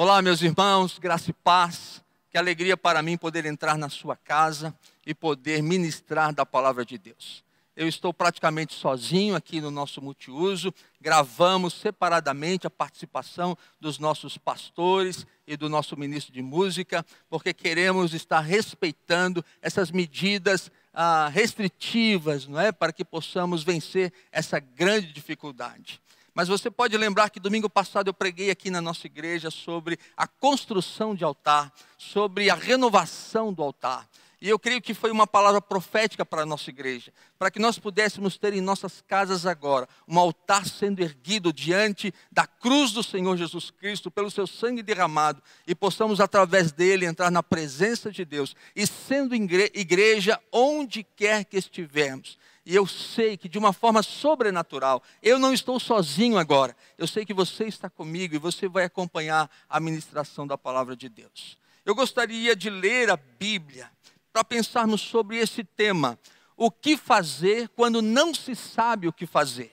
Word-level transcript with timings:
Olá, 0.00 0.22
meus 0.22 0.42
irmãos, 0.42 0.96
graça 0.96 1.30
e 1.30 1.32
paz. 1.32 2.00
Que 2.30 2.38
alegria 2.38 2.76
para 2.76 3.02
mim 3.02 3.18
poder 3.18 3.44
entrar 3.44 3.76
na 3.76 3.88
sua 3.88 4.14
casa 4.14 4.72
e 5.04 5.12
poder 5.12 5.60
ministrar 5.60 6.32
da 6.32 6.46
palavra 6.46 6.84
de 6.84 6.96
Deus. 6.96 7.42
Eu 7.74 7.88
estou 7.88 8.14
praticamente 8.14 8.74
sozinho 8.74 9.34
aqui 9.34 9.60
no 9.60 9.72
nosso 9.72 10.00
multiuso. 10.00 10.72
Gravamos 11.00 11.74
separadamente 11.74 12.64
a 12.64 12.70
participação 12.70 13.58
dos 13.80 13.98
nossos 13.98 14.38
pastores 14.38 15.26
e 15.44 15.56
do 15.56 15.68
nosso 15.68 15.96
ministro 15.96 16.32
de 16.32 16.42
música, 16.42 17.04
porque 17.28 17.52
queremos 17.52 18.14
estar 18.14 18.38
respeitando 18.38 19.44
essas 19.60 19.90
medidas 19.90 20.70
ah, 20.94 21.28
restritivas, 21.28 22.46
não 22.46 22.60
é, 22.60 22.70
para 22.70 22.92
que 22.92 23.04
possamos 23.04 23.64
vencer 23.64 24.12
essa 24.30 24.60
grande 24.60 25.12
dificuldade. 25.12 26.00
Mas 26.38 26.46
você 26.46 26.70
pode 26.70 26.96
lembrar 26.96 27.30
que 27.30 27.40
domingo 27.40 27.68
passado 27.68 28.06
eu 28.06 28.14
preguei 28.14 28.48
aqui 28.48 28.70
na 28.70 28.80
nossa 28.80 29.08
igreja 29.08 29.50
sobre 29.50 29.98
a 30.16 30.24
construção 30.24 31.12
de 31.12 31.24
altar, 31.24 31.72
sobre 31.98 32.48
a 32.48 32.54
renovação 32.54 33.52
do 33.52 33.60
altar. 33.60 34.08
E 34.40 34.48
eu 34.48 34.56
creio 34.56 34.80
que 34.80 34.94
foi 34.94 35.10
uma 35.10 35.26
palavra 35.26 35.60
profética 35.60 36.24
para 36.24 36.42
a 36.42 36.46
nossa 36.46 36.70
igreja, 36.70 37.12
para 37.40 37.50
que 37.50 37.58
nós 37.58 37.76
pudéssemos 37.76 38.38
ter 38.38 38.52
em 38.54 38.60
nossas 38.60 39.00
casas 39.00 39.46
agora 39.46 39.88
um 40.06 40.16
altar 40.16 40.64
sendo 40.64 41.00
erguido 41.00 41.52
diante 41.52 42.14
da 42.30 42.46
cruz 42.46 42.92
do 42.92 43.02
Senhor 43.02 43.36
Jesus 43.36 43.72
Cristo, 43.72 44.08
pelo 44.08 44.30
seu 44.30 44.46
sangue 44.46 44.80
derramado, 44.80 45.42
e 45.66 45.74
possamos 45.74 46.20
através 46.20 46.70
dele 46.70 47.04
entrar 47.04 47.32
na 47.32 47.42
presença 47.42 48.12
de 48.12 48.24
Deus 48.24 48.54
e 48.76 48.86
sendo 48.86 49.34
igreja 49.34 50.40
onde 50.52 51.02
quer 51.02 51.44
que 51.44 51.56
estivermos 51.56 52.38
e 52.68 52.76
eu 52.76 52.86
sei 52.86 53.34
que 53.34 53.48
de 53.48 53.56
uma 53.56 53.72
forma 53.72 54.02
sobrenatural, 54.02 55.02
eu 55.22 55.38
não 55.38 55.54
estou 55.54 55.80
sozinho 55.80 56.36
agora. 56.36 56.76
Eu 56.98 57.06
sei 57.06 57.24
que 57.24 57.32
você 57.32 57.64
está 57.64 57.88
comigo 57.88 58.34
e 58.34 58.38
você 58.38 58.68
vai 58.68 58.84
acompanhar 58.84 59.50
a 59.66 59.80
ministração 59.80 60.46
da 60.46 60.58
palavra 60.58 60.94
de 60.94 61.08
Deus. 61.08 61.56
Eu 61.82 61.94
gostaria 61.94 62.54
de 62.54 62.68
ler 62.68 63.08
a 63.08 63.16
Bíblia 63.16 63.90
para 64.34 64.44
pensarmos 64.44 65.00
sobre 65.00 65.38
esse 65.38 65.64
tema: 65.64 66.18
o 66.58 66.70
que 66.70 66.98
fazer 66.98 67.70
quando 67.70 68.02
não 68.02 68.34
se 68.34 68.54
sabe 68.54 69.08
o 69.08 69.14
que 69.14 69.24
fazer? 69.24 69.72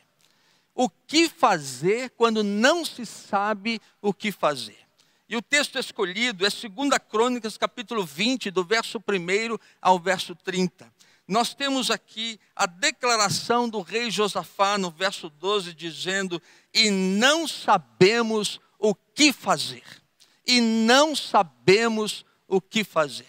O 0.73 0.89
que 0.89 1.27
fazer 1.27 2.11
quando 2.11 2.45
não 2.45 2.86
se 2.86 3.05
sabe 3.05 3.81
o 4.02 4.14
que 4.14 4.31
fazer? 4.31 4.80
E 5.27 5.36
o 5.36 5.42
texto 5.42 5.77
escolhido 5.77 6.45
é 6.45 6.50
2 6.50 6.70
Crônicas, 7.09 7.58
capítulo 7.58 8.05
20, 8.05 8.50
do 8.52 8.64
verso 8.64 9.00
1 9.00 9.58
ao 9.81 10.00
verso 10.00 10.33
30 10.33 10.95
nós 11.28 11.56
temos 11.56 11.90
aqui 11.90 12.40
a 12.56 12.68
declaração 12.68 13.68
do 13.68 13.81
rei 13.81 14.12
Josafá 14.12 14.78
no 14.78 14.92
verso 14.92 15.30
12, 15.30 15.73
dizendo: 15.73 16.42
E 16.73 16.92
não 16.92 17.48
sabemos 17.48 18.59
o 18.78 18.94
que 18.94 19.34
fazer. 19.34 19.84
E 20.45 20.62
não 20.62 21.16
sabemos 21.16 22.23
o 22.48 22.62
que 22.62 22.84
fazer. 22.84 23.28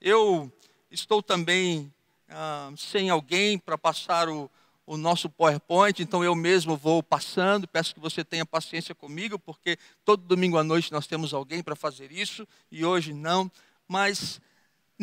Eu 0.00 0.52
estou 0.88 1.20
também 1.20 1.92
ah, 2.28 2.70
sem 2.76 3.10
alguém 3.10 3.58
para 3.58 3.76
passar 3.76 4.28
o, 4.28 4.48
o 4.86 4.96
nosso 4.96 5.28
PowerPoint, 5.28 6.00
então 6.00 6.22
eu 6.22 6.36
mesmo 6.36 6.76
vou 6.76 7.02
passando. 7.02 7.66
Peço 7.66 7.92
que 7.92 8.00
você 8.00 8.24
tenha 8.24 8.46
paciência 8.46 8.94
comigo, 8.94 9.36
porque 9.36 9.76
todo 10.04 10.22
domingo 10.22 10.58
à 10.58 10.62
noite 10.62 10.92
nós 10.92 11.08
temos 11.08 11.34
alguém 11.34 11.60
para 11.60 11.74
fazer 11.74 12.12
isso 12.12 12.46
e 12.70 12.84
hoje 12.84 13.12
não. 13.12 13.50
Mas 13.88 14.40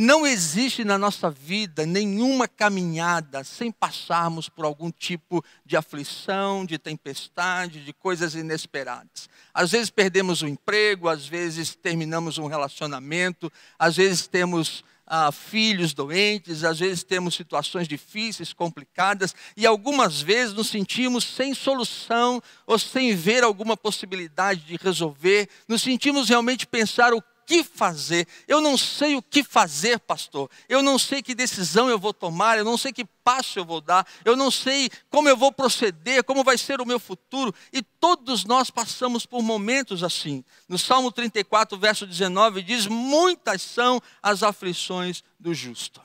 não 0.01 0.25
existe 0.25 0.85
na 0.85 0.97
nossa 0.97 1.29
vida 1.29 1.85
nenhuma 1.85 2.47
caminhada 2.47 3.43
sem 3.43 3.69
passarmos 3.69 4.47
por 4.47 4.63
algum 4.63 4.89
tipo 4.89 5.43
de 5.65 5.75
aflição, 5.75 6.65
de 6.65 6.77
tempestade, 6.77 7.83
de 7.83 7.91
coisas 7.91 8.33
inesperadas. 8.33 9.27
Às 9.53 9.71
vezes 9.71 9.89
perdemos 9.89 10.41
o 10.41 10.47
emprego, 10.47 11.09
às 11.09 11.27
vezes 11.27 11.75
terminamos 11.75 12.37
um 12.37 12.47
relacionamento, 12.47 13.51
às 13.77 13.97
vezes 13.97 14.25
temos 14.25 14.85
ah, 15.05 15.33
filhos 15.33 15.93
doentes, 15.93 16.63
às 16.63 16.79
vezes 16.79 17.03
temos 17.03 17.35
situações 17.35 17.85
difíceis, 17.85 18.53
complicadas, 18.53 19.35
e 19.57 19.65
algumas 19.65 20.21
vezes 20.21 20.53
nos 20.53 20.69
sentimos 20.69 21.25
sem 21.25 21.53
solução 21.53 22.41
ou 22.65 22.79
sem 22.79 23.13
ver 23.13 23.43
alguma 23.43 23.75
possibilidade 23.75 24.61
de 24.61 24.77
resolver, 24.81 25.49
nos 25.67 25.81
sentimos 25.81 26.29
realmente 26.29 26.65
pensar 26.65 27.13
o 27.13 27.21
que 27.49 27.63
fazer. 27.63 28.27
Eu 28.47 28.61
não 28.61 28.77
sei 28.77 29.15
o 29.15 29.23
que 29.23 29.43
fazer, 29.43 29.97
pastor. 29.97 30.47
Eu 30.69 30.83
não 30.83 30.99
sei 30.99 31.23
que 31.23 31.33
decisão 31.33 31.89
eu 31.89 31.97
vou 31.97 32.13
tomar, 32.13 32.59
eu 32.59 32.63
não 32.63 32.77
sei 32.77 32.93
que 32.93 33.03
passo 33.03 33.57
eu 33.57 33.65
vou 33.65 33.81
dar, 33.81 34.05
eu 34.23 34.35
não 34.35 34.51
sei 34.51 34.87
como 35.09 35.27
eu 35.27 35.35
vou 35.35 35.51
proceder, 35.51 36.23
como 36.23 36.43
vai 36.43 36.59
ser 36.59 36.79
o 36.79 36.85
meu 36.85 36.99
futuro. 36.99 37.51
E 37.73 37.81
todos 37.81 38.45
nós 38.45 38.69
passamos 38.69 39.25
por 39.25 39.41
momentos 39.41 40.03
assim. 40.03 40.45
No 40.67 40.77
Salmo 40.77 41.11
34, 41.11 41.75
verso 41.75 42.05
19, 42.05 42.61
diz: 42.61 42.85
Muitas 42.85 43.63
são 43.63 43.99
as 44.21 44.43
aflições 44.43 45.23
do 45.39 45.51
justo. 45.51 45.99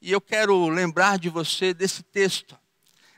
E 0.00 0.12
eu 0.12 0.20
quero 0.20 0.68
lembrar 0.68 1.18
de 1.18 1.28
você 1.28 1.74
desse 1.74 2.04
texto. 2.04 2.56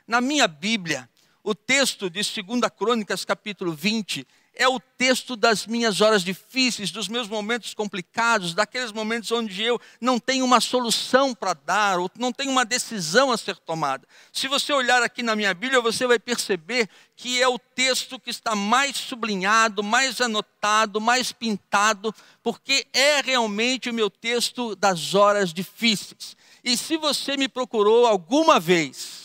Na 0.07 0.23
minha 0.23 0.49
Bíblia, 0.49 1.07
o 1.45 1.55
texto 1.55 2.09
de 2.09 2.23
2 2.23 2.71
Crônicas, 2.75 3.27
capítulo 3.27 3.75
20, 3.75 4.27
é 4.59 4.69
o 4.69 4.81
texto 4.81 5.37
das 5.37 5.67
minhas 5.67 6.01
horas 6.01 6.25
difíceis, 6.25 6.91
dos 6.91 7.07
meus 7.07 7.29
momentos 7.29 7.73
complicados, 7.75 8.55
daqueles 8.55 8.91
momentos 8.91 9.31
onde 9.31 9.63
eu 9.63 9.81
não 10.01 10.19
tenho 10.19 10.45
uma 10.45 10.61
solução 10.61 11.33
para 11.33 11.55
dar, 11.55 12.01
ou 12.01 12.11
não 12.19 12.33
tenho 12.33 12.51
uma 12.51 12.65
decisão 12.65 13.31
a 13.31 13.39
ser 13.39 13.57
tomada. 13.57 14.07
Se 14.33 14.49
você 14.49 14.73
olhar 14.73 15.01
aqui 15.01 15.23
na 15.23 15.37
minha 15.37 15.55
Bíblia, 15.55 15.81
você 15.81 16.09
vai 16.09 16.19
perceber 16.19 16.91
que 17.15 17.41
é 17.41 17.47
o 17.47 17.59
texto 17.59 18.19
que 18.19 18.31
está 18.31 18.57
mais 18.57 18.97
sublinhado, 18.97 19.83
mais 19.83 20.21
anotado, 20.21 21.01
mais 21.01 21.31
pintado, 21.31 22.13
porque 22.43 22.85
é 22.93 23.21
realmente 23.21 23.89
o 23.89 23.95
meu 23.95 24.11
texto 24.11 24.75
das 24.75 25.15
horas 25.15 25.53
difíceis. 25.55 26.37
E 26.65 26.77
se 26.77 26.97
você 26.97 27.37
me 27.37 27.49
procurou 27.49 28.07
alguma 28.07 28.59
vez, 28.59 29.18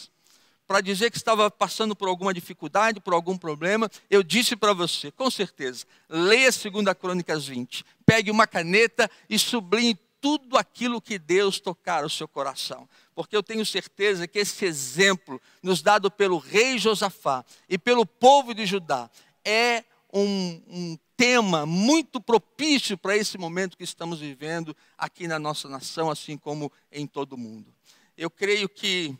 para 0.68 0.82
dizer 0.82 1.12
que 1.12 1.18
estava 1.18 1.50
passando 1.52 1.96
por 1.96 2.08
alguma 2.08 2.34
dificuldade, 2.34 3.00
por 3.00 3.14
algum 3.14 3.38
problema, 3.38 3.90
eu 4.10 4.24
disse 4.24 4.56
para 4.56 4.74
você, 4.74 5.12
com 5.12 5.30
certeza, 5.30 5.86
leia 6.10 6.50
2 6.50 6.62
Crônicas 7.00 7.46
20, 7.48 7.86
pegue 8.06 8.32
uma 8.32 8.48
caneta 8.48 9.10
e 9.30 9.38
sublinhe 9.38 9.98
tudo 10.24 10.58
aquilo 10.58 11.02
que 11.02 11.20
Deus 11.20 11.60
tocar 11.60 12.06
o 12.06 12.10
seu 12.10 12.30
coração. 12.30 12.88
Porque 13.14 13.36
eu 13.36 13.44
tenho 13.44 13.66
certeza 13.66 14.26
que 14.26 14.40
esse 14.40 14.64
exemplo, 14.64 15.40
nos 15.62 15.82
dado 15.82 16.10
pelo 16.10 16.38
rei 16.38 16.78
Josafá 16.78 17.44
e 17.68 17.78
pelo 17.78 18.06
povo 18.06 18.54
de 18.54 18.66
Judá, 18.66 19.10
é 19.44 19.84
um, 20.14 20.62
um 20.68 20.98
tema 21.18 21.66
muito 21.66 22.22
propício 22.22 22.98
para 22.98 23.18
esse 23.18 23.38
momento 23.38 23.78
que 23.78 23.84
estamos 23.84 24.20
vivendo 24.20 24.76
aqui 24.98 25.28
na 25.28 25.38
nossa 25.38 25.68
nação, 25.68 26.10
assim 26.10 26.38
como 26.38 26.72
em 26.90 27.06
todo 27.06 27.34
o 27.34 27.38
mundo. 27.38 27.74
Eu 28.18 28.30
creio 28.30 28.70
que 28.70 29.18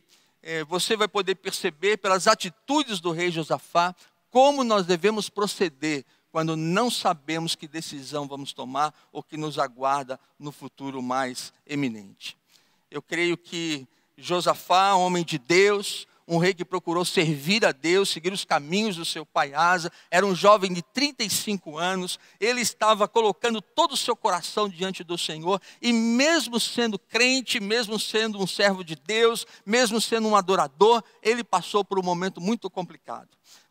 você 0.68 0.98
vai 0.98 1.08
poder 1.08 1.36
perceber 1.36 1.98
pelas 1.98 2.28
atitudes 2.28 3.00
do 3.00 3.12
rei 3.12 3.32
Josafá 3.32 3.96
como 4.30 4.64
nós 4.64 4.86
devemos 4.86 5.30
proceder 5.30 6.04
quando 6.32 6.58
não 6.58 6.90
sabemos 6.90 7.54
que 7.54 7.68
decisão 7.68 8.28
vamos 8.28 8.52
tomar 8.52 8.94
ou 9.12 9.22
que 9.22 9.38
nos 9.38 9.60
aguarda 9.60 10.20
no 10.40 10.52
futuro 10.52 11.02
mais 11.02 11.54
eminente. 11.66 12.36
Eu 12.90 13.02
creio 13.02 13.38
que 13.38 13.88
Josafá, 14.18 14.96
homem 14.96 15.24
de 15.24 15.38
Deus, 15.38 16.08
um 16.28 16.38
rei 16.38 16.54
que 16.54 16.64
procurou 16.64 17.04
servir 17.04 17.66
a 17.66 17.72
Deus, 17.72 18.10
seguir 18.10 18.32
os 18.32 18.46
caminhos 18.46 18.96
do 18.96 19.06
seu 19.06 19.26
pai 19.26 19.54
Asa, 19.54 19.92
era 20.10 20.26
um 20.26 20.36
jovem 20.36 20.72
de 20.72 20.82
35 20.82 21.78
anos, 21.78 22.20
ele 22.40 22.62
estava 22.62 23.08
colocando 23.08 23.62
todo 23.62 23.94
o 23.94 23.98
seu 23.98 24.16
coração 24.16 24.70
diante 24.70 25.04
do 25.04 25.18
Senhor, 25.18 25.62
e 25.82 25.92
mesmo 25.92 26.60
sendo 26.60 26.98
crente, 26.98 27.60
mesmo 27.60 28.00
sendo 28.00 28.42
um 28.42 28.48
servo 28.48 28.84
de 28.84 28.96
Deus, 28.96 29.46
mesmo 29.66 30.00
sendo 30.00 30.28
um 30.28 30.36
adorador, 30.36 31.04
ele 31.22 31.44
passou 31.44 31.84
por 31.84 32.00
um 32.00 32.04
momento 32.04 32.40
muito 32.40 32.70
complicado. 32.70 33.30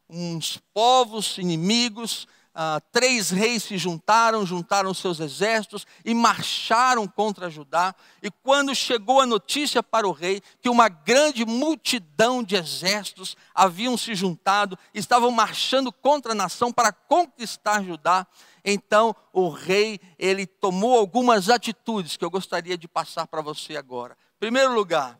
Uns 0.09 0.59
povos 0.75 1.39
inimigos, 1.39 2.27
ah, 2.55 2.83
três 2.93 3.31
reis 3.31 3.63
se 3.63 3.79
juntaram, 3.79 4.45
juntaram 4.45 4.93
seus 4.93 5.21
exércitos 5.21 5.87
e 6.05 6.13
marcharam 6.13 7.09
contra 7.09 7.49
Judá. 7.49 7.95
E 8.23 8.31
quando 8.31 8.75
chegou 8.75 9.21
a 9.21 9.27
notícia 9.27 9.83
para 9.83 10.07
o 10.07 10.13
rei 10.13 10.43
que 10.61 10.69
uma 10.69 10.89
grande 10.89 11.47
multidão 11.47 12.43
de 12.43 12.55
exércitos 12.55 13.37
haviam 13.55 13.97
se 13.97 14.15
juntado, 14.15 14.79
estavam 14.93 15.31
marchando 15.31 15.91
contra 15.91 16.33
a 16.33 16.35
nação 16.35 16.71
para 16.71 16.93
conquistar 16.93 17.83
Judá, 17.83 18.27
então 18.63 19.17
o 19.33 19.49
rei 19.49 19.99
ele 20.19 20.47
tomou 20.47 20.99
algumas 20.99 21.49
atitudes 21.49 22.19
que 22.19 22.25
eu 22.25 22.31
gostaria 22.31 22.77
de 22.77 22.87
passar 22.87 23.27
para 23.27 23.41
você 23.41 23.77
agora. 23.77 24.17
Em 24.37 24.41
primeiro 24.41 24.75
lugar, 24.75 25.19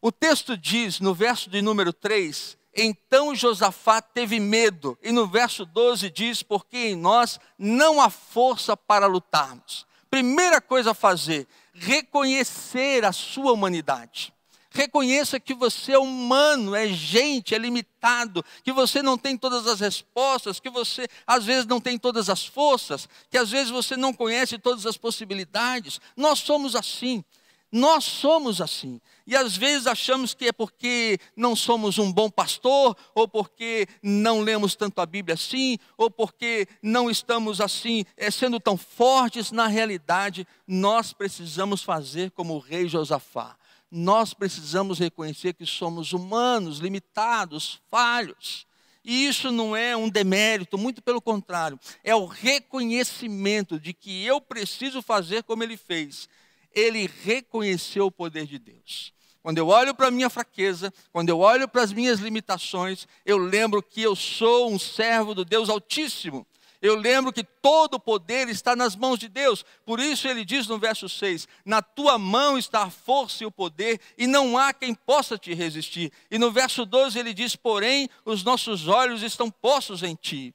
o 0.00 0.12
texto 0.12 0.56
diz 0.56 1.00
no 1.00 1.12
verso 1.12 1.50
de 1.50 1.60
número 1.60 1.92
3 1.92 2.56
então 2.76 3.34
Josafá 3.34 4.02
teve 4.02 4.38
medo, 4.38 4.98
e 5.02 5.10
no 5.10 5.26
verso 5.26 5.64
12 5.64 6.10
diz: 6.10 6.42
Porque 6.42 6.76
em 6.76 6.96
nós 6.96 7.40
não 7.58 8.00
há 8.00 8.10
força 8.10 8.76
para 8.76 9.06
lutarmos. 9.06 9.86
Primeira 10.10 10.60
coisa 10.60 10.92
a 10.92 10.94
fazer, 10.94 11.46
reconhecer 11.72 13.04
a 13.04 13.12
sua 13.12 13.52
humanidade, 13.52 14.32
Reconheça 14.76 15.40
que 15.40 15.54
você 15.54 15.92
é 15.92 15.98
humano, 15.98 16.74
é 16.74 16.86
gente, 16.88 17.54
é 17.54 17.58
limitado, 17.58 18.44
que 18.62 18.70
você 18.70 19.02
não 19.02 19.16
tem 19.16 19.34
todas 19.34 19.66
as 19.66 19.80
respostas, 19.80 20.60
que 20.60 20.68
você 20.68 21.08
às 21.26 21.46
vezes 21.46 21.64
não 21.64 21.80
tem 21.80 21.98
todas 21.98 22.28
as 22.28 22.44
forças, 22.44 23.08
que 23.30 23.38
às 23.38 23.50
vezes 23.50 23.70
você 23.70 23.96
não 23.96 24.12
conhece 24.12 24.58
todas 24.58 24.84
as 24.84 24.98
possibilidades. 24.98 25.98
Nós 26.14 26.40
somos 26.40 26.76
assim. 26.76 27.24
Nós 27.70 28.04
somos 28.04 28.60
assim. 28.60 29.00
E 29.26 29.34
às 29.34 29.56
vezes 29.56 29.86
achamos 29.86 30.32
que 30.34 30.46
é 30.46 30.52
porque 30.52 31.18
não 31.36 31.56
somos 31.56 31.98
um 31.98 32.12
bom 32.12 32.30
pastor, 32.30 32.96
ou 33.14 33.26
porque 33.26 33.88
não 34.02 34.40
lemos 34.40 34.76
tanto 34.76 35.00
a 35.00 35.06
Bíblia 35.06 35.34
assim, 35.34 35.76
ou 35.96 36.10
porque 36.10 36.68
não 36.80 37.10
estamos 37.10 37.60
assim, 37.60 38.04
é, 38.16 38.30
sendo 38.30 38.60
tão 38.60 38.76
fortes. 38.76 39.50
Na 39.50 39.66
realidade, 39.66 40.46
nós 40.66 41.12
precisamos 41.12 41.82
fazer 41.82 42.30
como 42.30 42.54
o 42.54 42.60
rei 42.60 42.86
Josafá. 42.86 43.56
Nós 43.90 44.32
precisamos 44.32 44.98
reconhecer 44.98 45.54
que 45.54 45.66
somos 45.66 46.12
humanos, 46.12 46.78
limitados, 46.78 47.80
falhos. 47.90 48.66
E 49.04 49.26
isso 49.26 49.52
não 49.52 49.76
é 49.76 49.96
um 49.96 50.08
demérito, 50.08 50.76
muito 50.76 51.00
pelo 51.00 51.20
contrário, 51.20 51.78
é 52.02 52.14
o 52.14 52.26
reconhecimento 52.26 53.78
de 53.78 53.92
que 53.92 54.24
eu 54.24 54.40
preciso 54.40 55.00
fazer 55.00 55.44
como 55.44 55.62
ele 55.62 55.76
fez 55.76 56.28
ele 56.76 57.10
reconheceu 57.24 58.06
o 58.06 58.12
poder 58.12 58.46
de 58.46 58.58
Deus. 58.58 59.14
Quando 59.42 59.58
eu 59.58 59.68
olho 59.68 59.94
para 59.94 60.08
a 60.08 60.10
minha 60.10 60.28
fraqueza, 60.28 60.92
quando 61.10 61.30
eu 61.30 61.38
olho 61.38 61.66
para 61.66 61.82
as 61.82 61.92
minhas 61.92 62.20
limitações, 62.20 63.08
eu 63.24 63.38
lembro 63.38 63.82
que 63.82 64.02
eu 64.02 64.14
sou 64.14 64.70
um 64.70 64.78
servo 64.78 65.34
do 65.34 65.44
Deus 65.44 65.70
Altíssimo. 65.70 66.46
Eu 66.82 66.94
lembro 66.94 67.32
que 67.32 67.42
todo 67.42 67.94
o 67.94 68.00
poder 68.00 68.48
está 68.48 68.76
nas 68.76 68.94
mãos 68.94 69.18
de 69.18 69.28
Deus. 69.28 69.64
Por 69.86 69.98
isso 69.98 70.28
ele 70.28 70.44
diz 70.44 70.66
no 70.66 70.78
verso 70.78 71.08
6: 71.08 71.48
Na 71.64 71.80
tua 71.80 72.18
mão 72.18 72.58
está 72.58 72.82
a 72.82 72.90
força 72.90 73.42
e 73.44 73.46
o 73.46 73.50
poder, 73.50 74.00
e 74.18 74.26
não 74.26 74.58
há 74.58 74.74
quem 74.74 74.94
possa 74.94 75.38
te 75.38 75.54
resistir. 75.54 76.12
E 76.30 76.38
no 76.38 76.52
verso 76.52 76.84
12 76.84 77.18
ele 77.18 77.32
diz: 77.32 77.56
Porém, 77.56 78.10
os 78.24 78.44
nossos 78.44 78.88
olhos 78.88 79.22
estão 79.22 79.50
postos 79.50 80.02
em 80.02 80.14
ti. 80.14 80.54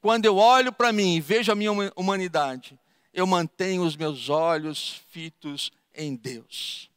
Quando 0.00 0.24
eu 0.24 0.36
olho 0.36 0.72
para 0.72 0.92
mim 0.92 1.14
e 1.14 1.20
vejo 1.20 1.52
a 1.52 1.54
minha 1.54 1.70
humanidade, 1.94 2.76
eu 3.12 3.26
mantenho 3.26 3.82
os 3.82 3.96
meus 3.96 4.28
olhos 4.28 5.02
fitos 5.10 5.70
em 5.94 6.16
Deus. 6.16 6.90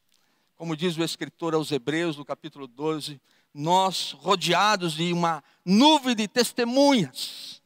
Como 0.55 0.75
diz 0.75 0.97
o 0.97 1.03
escritor 1.03 1.53
aos 1.53 1.71
Hebreus, 1.71 2.15
no 2.15 2.23
capítulo 2.23 2.67
12, 2.67 3.19
nós, 3.53 4.11
rodeados 4.11 4.93
de 4.93 5.11
uma 5.11 5.43
nuvem 5.65 6.15
de 6.15 6.27
testemunhas, 6.27 7.61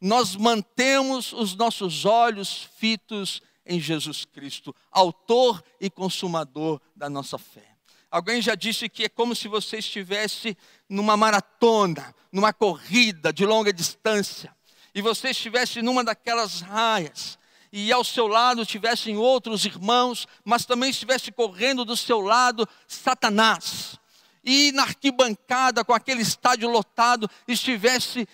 nós 0.00 0.34
mantemos 0.36 1.32
os 1.32 1.54
nossos 1.54 2.04
olhos 2.04 2.68
fitos 2.76 3.40
em 3.64 3.80
Jesus 3.80 4.24
Cristo, 4.24 4.74
Autor 4.90 5.62
e 5.80 5.88
Consumador 5.88 6.80
da 6.94 7.08
nossa 7.08 7.38
fé. 7.38 7.76
Alguém 8.10 8.40
já 8.40 8.54
disse 8.54 8.88
que 8.88 9.04
é 9.04 9.08
como 9.08 9.34
se 9.34 9.48
você 9.48 9.78
estivesse 9.78 10.56
numa 10.88 11.16
maratona, 11.16 12.14
numa 12.30 12.52
corrida 12.52 13.32
de 13.32 13.44
longa 13.44 13.72
distância, 13.72 14.54
e 14.94 15.02
você 15.02 15.30
estivesse 15.30 15.82
numa 15.82 16.04
daquelas 16.04 16.60
raias 16.60 17.38
e 17.72 17.92
ao 17.92 18.04
seu 18.04 18.26
lado 18.26 18.64
tivessem 18.64 19.16
outros 19.16 19.64
irmãos, 19.64 20.26
mas 20.44 20.64
também 20.64 20.90
estivesse 20.90 21.32
correndo 21.32 21.84
do 21.84 21.96
seu 21.96 22.20
lado 22.20 22.68
Satanás. 22.86 23.98
E 24.44 24.70
na 24.72 24.84
arquibancada, 24.84 25.84
com 25.84 25.92
aquele 25.92 26.22
estádio 26.22 26.70
lotado, 26.70 27.28
estivesse 27.48 28.28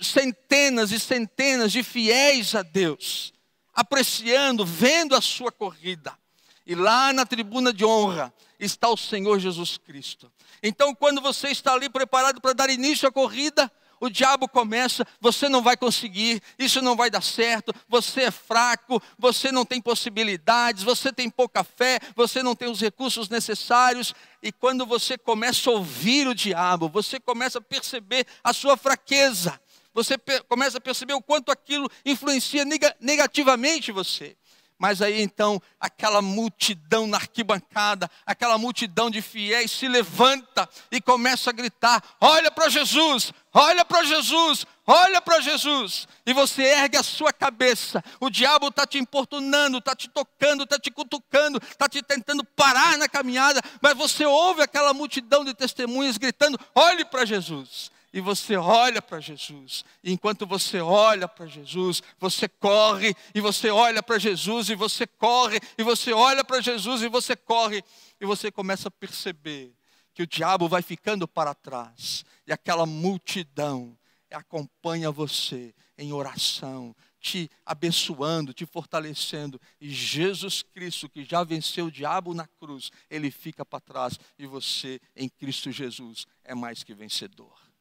centenas 0.00 0.92
e 0.92 1.00
centenas 1.00 1.72
de 1.72 1.82
fiéis 1.82 2.54
a 2.54 2.62
Deus, 2.62 3.32
apreciando, 3.72 4.66
vendo 4.66 5.16
a 5.16 5.22
sua 5.22 5.50
corrida. 5.50 6.12
E 6.66 6.74
lá 6.74 7.12
na 7.12 7.24
tribuna 7.24 7.72
de 7.72 7.84
honra 7.84 8.32
está 8.60 8.88
o 8.88 8.96
Senhor 8.96 9.38
Jesus 9.40 9.78
Cristo. 9.78 10.30
Então, 10.62 10.94
quando 10.94 11.20
você 11.20 11.48
está 11.48 11.72
ali 11.72 11.88
preparado 11.88 12.40
para 12.40 12.52
dar 12.52 12.70
início 12.70 13.08
à 13.08 13.12
corrida, 13.12 13.72
o 14.02 14.10
diabo 14.10 14.48
começa, 14.48 15.06
você 15.20 15.48
não 15.48 15.62
vai 15.62 15.76
conseguir, 15.76 16.42
isso 16.58 16.82
não 16.82 16.96
vai 16.96 17.08
dar 17.08 17.22
certo, 17.22 17.72
você 17.88 18.22
é 18.22 18.30
fraco, 18.32 19.00
você 19.16 19.52
não 19.52 19.64
tem 19.64 19.80
possibilidades, 19.80 20.82
você 20.82 21.12
tem 21.12 21.30
pouca 21.30 21.62
fé, 21.62 22.00
você 22.16 22.42
não 22.42 22.56
tem 22.56 22.68
os 22.68 22.80
recursos 22.80 23.28
necessários. 23.28 24.12
E 24.42 24.50
quando 24.50 24.84
você 24.84 25.16
começa 25.16 25.70
a 25.70 25.74
ouvir 25.74 26.26
o 26.26 26.34
diabo, 26.34 26.88
você 26.88 27.20
começa 27.20 27.58
a 27.58 27.62
perceber 27.62 28.26
a 28.42 28.52
sua 28.52 28.76
fraqueza, 28.76 29.60
você 29.94 30.18
começa 30.48 30.78
a 30.78 30.80
perceber 30.80 31.14
o 31.14 31.22
quanto 31.22 31.52
aquilo 31.52 31.88
influencia 32.04 32.64
negativamente 32.98 33.92
você. 33.92 34.36
Mas 34.82 35.00
aí 35.00 35.22
então, 35.22 35.62
aquela 35.78 36.20
multidão 36.20 37.06
na 37.06 37.16
arquibancada, 37.16 38.10
aquela 38.26 38.58
multidão 38.58 39.08
de 39.08 39.22
fiéis 39.22 39.70
se 39.70 39.86
levanta 39.86 40.68
e 40.90 41.00
começa 41.00 41.50
a 41.50 41.52
gritar: 41.52 42.02
Olha 42.20 42.50
para 42.50 42.68
Jesus, 42.68 43.32
olha 43.54 43.84
para 43.84 44.02
Jesus, 44.02 44.66
olha 44.84 45.20
para 45.20 45.40
Jesus. 45.40 46.08
E 46.26 46.32
você 46.32 46.64
ergue 46.64 46.96
a 46.96 47.04
sua 47.04 47.32
cabeça. 47.32 48.02
O 48.18 48.28
diabo 48.28 48.66
está 48.66 48.84
te 48.84 48.98
importunando, 48.98 49.78
está 49.78 49.94
te 49.94 50.08
tocando, 50.08 50.64
está 50.64 50.76
te 50.76 50.90
cutucando, 50.90 51.62
está 51.62 51.88
te 51.88 52.02
tentando 52.02 52.42
parar 52.42 52.98
na 52.98 53.08
caminhada. 53.08 53.62
Mas 53.80 53.96
você 53.96 54.26
ouve 54.26 54.62
aquela 54.62 54.92
multidão 54.92 55.44
de 55.44 55.54
testemunhas 55.54 56.18
gritando: 56.18 56.58
Olhe 56.74 57.04
para 57.04 57.24
Jesus 57.24 57.91
e 58.12 58.20
você 58.20 58.56
olha 58.56 59.00
para 59.00 59.20
Jesus. 59.20 59.84
E 60.02 60.12
enquanto 60.12 60.46
você 60.46 60.80
olha 60.80 61.26
para 61.26 61.46
Jesus, 61.46 62.02
você 62.18 62.48
corre, 62.48 63.14
e 63.34 63.40
você 63.40 63.70
olha 63.70 64.02
para 64.02 64.18
Jesus, 64.18 64.68
e 64.68 64.74
você 64.74 65.06
corre, 65.06 65.58
e 65.78 65.82
você 65.82 66.12
olha 66.12 66.44
para 66.44 66.60
Jesus, 66.60 67.02
e 67.02 67.08
você 67.08 67.34
corre, 67.34 67.82
e 68.20 68.26
você 68.26 68.50
começa 68.50 68.88
a 68.88 68.90
perceber 68.90 69.74
que 70.14 70.22
o 70.22 70.26
diabo 70.26 70.68
vai 70.68 70.82
ficando 70.82 71.26
para 71.26 71.54
trás, 71.54 72.24
e 72.46 72.52
aquela 72.52 72.84
multidão 72.84 73.96
acompanha 74.30 75.10
você 75.10 75.74
em 75.96 76.12
oração, 76.12 76.96
te 77.20 77.50
abençoando, 77.64 78.52
te 78.52 78.66
fortalecendo, 78.66 79.60
e 79.80 79.88
Jesus 79.90 80.62
Cristo, 80.62 81.08
que 81.08 81.24
já 81.24 81.44
venceu 81.44 81.86
o 81.86 81.90
diabo 81.90 82.34
na 82.34 82.46
cruz, 82.46 82.90
ele 83.08 83.30
fica 83.30 83.64
para 83.64 83.80
trás, 83.80 84.18
e 84.38 84.46
você, 84.46 85.00
em 85.14 85.28
Cristo 85.28 85.70
Jesus, 85.70 86.26
é 86.44 86.54
mais 86.54 86.82
que 86.82 86.94
vencedor. 86.94 87.71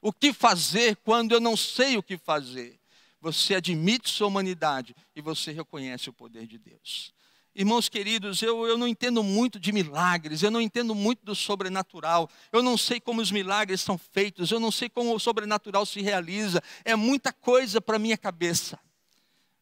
O 0.00 0.12
que 0.12 0.32
fazer 0.32 0.96
quando 0.96 1.32
eu 1.32 1.40
não 1.40 1.56
sei 1.56 1.96
o 1.96 2.02
que 2.02 2.16
fazer? 2.16 2.80
Você 3.20 3.54
admite 3.54 4.08
sua 4.08 4.28
humanidade 4.28 4.96
e 5.14 5.20
você 5.20 5.52
reconhece 5.52 6.08
o 6.08 6.12
poder 6.12 6.46
de 6.46 6.56
Deus. 6.56 7.12
Irmãos 7.54 7.88
queridos, 7.88 8.40
eu, 8.42 8.66
eu 8.66 8.78
não 8.78 8.86
entendo 8.86 9.22
muito 9.22 9.58
de 9.58 9.72
milagres, 9.72 10.42
eu 10.42 10.50
não 10.50 10.60
entendo 10.60 10.94
muito 10.94 11.24
do 11.24 11.34
sobrenatural, 11.34 12.30
eu 12.52 12.62
não 12.62 12.78
sei 12.78 13.00
como 13.00 13.20
os 13.20 13.30
milagres 13.30 13.80
são 13.80 13.98
feitos, 13.98 14.50
eu 14.50 14.60
não 14.60 14.70
sei 14.70 14.88
como 14.88 15.14
o 15.14 15.18
sobrenatural 15.18 15.84
se 15.84 16.00
realiza, 16.00 16.62
é 16.84 16.94
muita 16.94 17.32
coisa 17.32 17.80
para 17.80 17.98
minha 17.98 18.16
cabeça. 18.16 18.78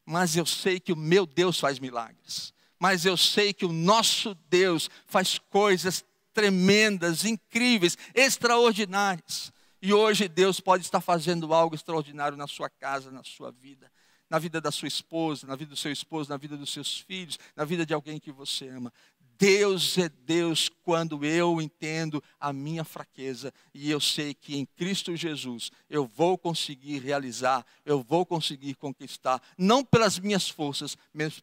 Mas 0.04 0.36
eu 0.36 0.44
sei 0.44 0.78
que 0.78 0.92
o 0.92 0.96
meu 0.96 1.26
Deus 1.26 1.58
faz 1.58 1.78
milagres, 1.78 2.52
mas 2.78 3.06
eu 3.06 3.16
sei 3.16 3.52
que 3.52 3.64
o 3.64 3.72
nosso 3.72 4.34
Deus 4.48 4.90
faz 5.06 5.38
coisas 5.38 6.04
tremendas, 6.32 7.24
incríveis, 7.24 7.96
extraordinárias. 8.14 9.50
E 9.80 9.92
hoje 9.92 10.28
Deus 10.28 10.58
pode 10.60 10.84
estar 10.84 11.00
fazendo 11.00 11.54
algo 11.54 11.74
extraordinário 11.74 12.36
na 12.36 12.46
sua 12.46 12.68
casa, 12.68 13.10
na 13.10 13.22
sua 13.22 13.52
vida, 13.52 13.90
na 14.28 14.38
vida 14.38 14.60
da 14.60 14.72
sua 14.72 14.88
esposa, 14.88 15.46
na 15.46 15.54
vida 15.54 15.70
do 15.70 15.76
seu 15.76 15.92
esposo, 15.92 16.28
na 16.28 16.36
vida 16.36 16.56
dos 16.56 16.72
seus 16.72 16.98
filhos, 16.98 17.38
na 17.54 17.64
vida 17.64 17.86
de 17.86 17.94
alguém 17.94 18.18
que 18.18 18.32
você 18.32 18.68
ama. 18.68 18.92
Deus 19.38 19.96
é 19.96 20.08
Deus 20.08 20.68
quando 20.82 21.24
eu 21.24 21.62
entendo 21.62 22.20
a 22.40 22.52
minha 22.52 22.82
fraqueza 22.82 23.54
e 23.72 23.88
eu 23.88 24.00
sei 24.00 24.34
que 24.34 24.56
em 24.56 24.66
Cristo 24.66 25.14
Jesus 25.14 25.70
eu 25.88 26.06
vou 26.06 26.36
conseguir 26.36 26.98
realizar, 26.98 27.64
eu 27.84 28.02
vou 28.02 28.26
conseguir 28.26 28.74
conquistar, 28.74 29.40
não 29.56 29.84
pelas 29.84 30.18
minhas 30.18 30.48
forças, 30.48 30.98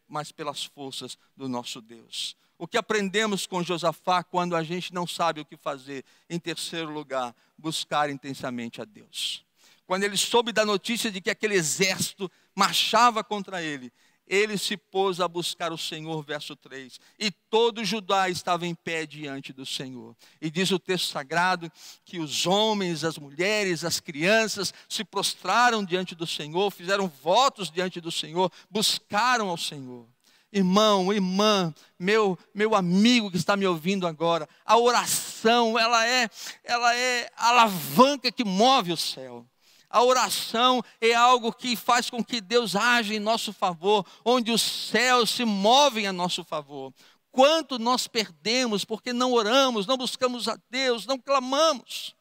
mas 0.10 0.32
pelas 0.34 0.66
forças 0.66 1.18
do 1.38 1.48
nosso 1.48 1.80
Deus. 1.80 2.36
O 2.58 2.68
que 2.68 2.78
aprendemos 2.78 3.46
com 3.46 3.62
Josafá 3.62 4.24
quando 4.24 4.56
a 4.56 4.64
gente 4.64 4.94
não 4.94 5.06
sabe 5.06 5.42
o 5.42 5.46
que 5.46 5.58
fazer? 5.58 6.06
Em 6.30 6.40
terceiro 6.40 6.90
lugar, 6.90 7.36
buscar 7.58 8.10
intensamente 8.10 8.82
a 8.82 8.86
Deus. 8.86 9.46
Quando 9.86 10.04
ele 10.04 10.18
soube 10.18 10.52
da 10.52 10.66
notícia 10.66 11.12
de 11.12 11.22
que 11.22 11.30
aquele 11.30 11.56
exército 11.56 12.32
marchava 12.56 13.24
contra 13.24 13.62
ele, 13.62 13.92
ele 14.28 14.58
se 14.58 14.76
pôs 14.76 15.20
a 15.20 15.28
buscar 15.28 15.72
o 15.72 15.78
Senhor, 15.78 16.24
verso 16.24 16.56
3. 16.56 17.00
E 17.20 17.30
todo 17.30 17.86
Judá 17.86 18.30
estava 18.30 18.66
em 18.66 18.74
pé 18.74 19.06
diante 19.06 19.54
do 19.54 19.66
Senhor. 19.66 20.16
E 20.42 20.50
diz 20.50 20.72
o 20.72 20.80
texto 20.80 21.12
sagrado 21.12 21.72
que 22.04 22.20
os 22.20 22.48
homens, 22.48 23.04
as 23.04 23.18
mulheres, 23.18 23.84
as 23.84 24.00
crianças 24.00 24.74
se 24.90 25.04
prostraram 25.04 25.86
diante 25.86 26.16
do 26.16 26.26
Senhor, 26.26 26.72
fizeram 26.72 27.08
votos 27.08 27.70
diante 27.70 28.02
do 28.02 28.12
Senhor, 28.12 28.52
buscaram 28.70 29.50
ao 29.50 29.58
Senhor. 29.58 30.08
Irmão, 30.56 31.12
irmã, 31.12 31.76
meu, 32.00 32.40
meu 32.54 32.76
amigo 32.76 33.30
que 33.30 33.36
está 33.36 33.58
me 33.58 33.68
ouvindo 33.68 34.08
agora, 34.08 34.48
a 34.66 34.78
oração, 34.78 35.78
ela 35.78 36.08
é, 36.08 36.30
ela 36.64 36.96
é 36.96 37.30
a 37.36 37.50
alavanca 37.50 38.32
que 38.32 38.46
move 38.46 38.94
o 38.94 38.98
céu. 38.98 39.46
A 39.90 40.02
oração 40.02 40.82
é 41.02 41.14
algo 41.14 41.52
que 41.52 41.76
faz 41.76 42.10
com 42.10 42.24
que 42.24 42.40
Deus 42.40 42.74
age 42.74 43.16
em 43.16 43.20
nosso 43.20 43.52
favor, 43.52 44.06
onde 44.24 44.50
os 44.50 44.62
céus 44.62 45.30
se 45.30 45.44
movem 45.44 46.08
a 46.08 46.14
nosso 46.14 46.42
favor. 46.42 46.94
quanto 47.34 47.78
nós 47.78 48.08
perdemos 48.08 48.86
porque 48.86 49.12
não 49.12 49.34
oramos, 49.34 49.86
não 49.86 49.98
buscamos 49.98 50.48
a 50.48 50.58
Deus, 50.70 51.06
não 51.06 51.20
clamamos. 51.20 52.16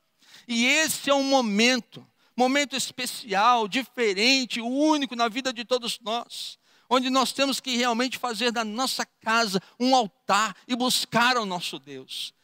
E 0.48 0.66
esse 0.66 1.08
é 1.08 1.14
um 1.14 1.22
momento, 1.22 2.04
momento 2.36 2.74
especial, 2.74 3.68
diferente, 3.68 4.60
único 4.60 5.14
na 5.14 5.28
vida 5.28 5.52
de 5.52 5.64
todos 5.64 6.00
nós, 6.00 6.58
onde 6.88 7.10
nós 7.10 7.32
temos 7.32 7.60
que 7.60 7.76
realmente 7.76 8.18
fazer 8.18 8.50
da 8.50 8.64
nossa 8.64 9.06
casa 9.22 9.60
um 9.78 9.94
altar 9.94 10.56
e 10.66 10.76
buscar 10.76 11.36
ao 11.36 11.46
nosso 11.46 11.78
Deus 11.78 12.34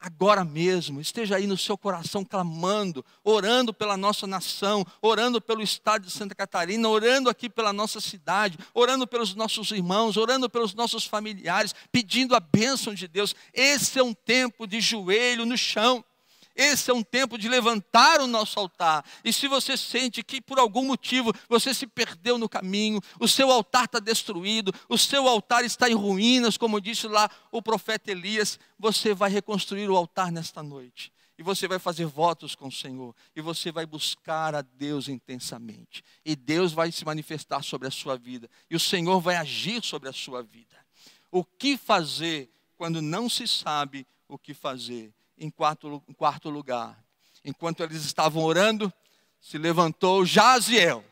agora 0.00 0.44
mesmo, 0.44 1.00
esteja 1.00 1.36
aí 1.36 1.46
no 1.46 1.56
seu 1.56 1.76
coração 1.76 2.24
clamando, 2.24 3.04
orando 3.24 3.74
pela 3.74 3.96
nossa 3.96 4.26
nação, 4.26 4.86
orando 5.02 5.40
pelo 5.40 5.60
estado 5.60 6.06
de 6.06 6.10
Santa 6.10 6.34
Catarina, 6.34 6.88
orando 6.88 7.28
aqui 7.28 7.48
pela 7.48 7.72
nossa 7.72 8.00
cidade, 8.00 8.58
orando 8.72 9.06
pelos 9.06 9.34
nossos 9.34 9.70
irmãos, 9.70 10.16
orando 10.16 10.48
pelos 10.48 10.74
nossos 10.74 11.04
familiares, 11.04 11.74
pedindo 11.90 12.34
a 12.36 12.40
bênção 12.40 12.94
de 12.94 13.08
Deus. 13.08 13.34
Esse 13.52 13.98
é 13.98 14.02
um 14.02 14.14
tempo 14.14 14.66
de 14.66 14.80
joelho 14.80 15.44
no 15.44 15.58
chão. 15.58 16.04
Esse 16.58 16.90
é 16.90 16.94
um 16.94 17.04
tempo 17.04 17.38
de 17.38 17.48
levantar 17.48 18.20
o 18.20 18.26
nosso 18.26 18.58
altar. 18.58 19.04
E 19.24 19.32
se 19.32 19.46
você 19.46 19.76
sente 19.76 20.24
que 20.24 20.40
por 20.40 20.58
algum 20.58 20.84
motivo 20.84 21.32
você 21.48 21.72
se 21.72 21.86
perdeu 21.86 22.36
no 22.36 22.48
caminho, 22.48 23.00
o 23.20 23.28
seu 23.28 23.52
altar 23.52 23.84
está 23.84 24.00
destruído, 24.00 24.74
o 24.88 24.98
seu 24.98 25.28
altar 25.28 25.64
está 25.64 25.88
em 25.88 25.94
ruínas, 25.94 26.56
como 26.56 26.80
disse 26.80 27.06
lá 27.06 27.30
o 27.52 27.62
profeta 27.62 28.10
Elias, 28.10 28.58
você 28.76 29.14
vai 29.14 29.30
reconstruir 29.30 29.88
o 29.88 29.96
altar 29.96 30.32
nesta 30.32 30.60
noite. 30.60 31.12
E 31.38 31.44
você 31.44 31.68
vai 31.68 31.78
fazer 31.78 32.06
votos 32.06 32.56
com 32.56 32.66
o 32.66 32.72
Senhor. 32.72 33.14
E 33.36 33.40
você 33.40 33.70
vai 33.70 33.86
buscar 33.86 34.56
a 34.56 34.60
Deus 34.60 35.06
intensamente. 35.08 36.02
E 36.24 36.34
Deus 36.34 36.72
vai 36.72 36.90
se 36.90 37.04
manifestar 37.04 37.62
sobre 37.62 37.86
a 37.86 37.92
sua 37.92 38.18
vida. 38.18 38.50
E 38.68 38.74
o 38.74 38.80
Senhor 38.80 39.20
vai 39.20 39.36
agir 39.36 39.80
sobre 39.84 40.08
a 40.08 40.12
sua 40.12 40.42
vida. 40.42 40.76
O 41.30 41.44
que 41.44 41.76
fazer 41.76 42.50
quando 42.76 43.00
não 43.00 43.28
se 43.28 43.46
sabe 43.46 44.04
o 44.26 44.36
que 44.36 44.52
fazer? 44.52 45.14
Em 45.38 45.50
quarto, 45.50 46.02
em 46.08 46.12
quarto 46.12 46.50
lugar. 46.50 47.02
Enquanto 47.44 47.82
eles 47.82 48.04
estavam 48.04 48.42
orando, 48.42 48.92
se 49.40 49.58
levantou 49.58 50.24
Jaziel. 50.24 51.04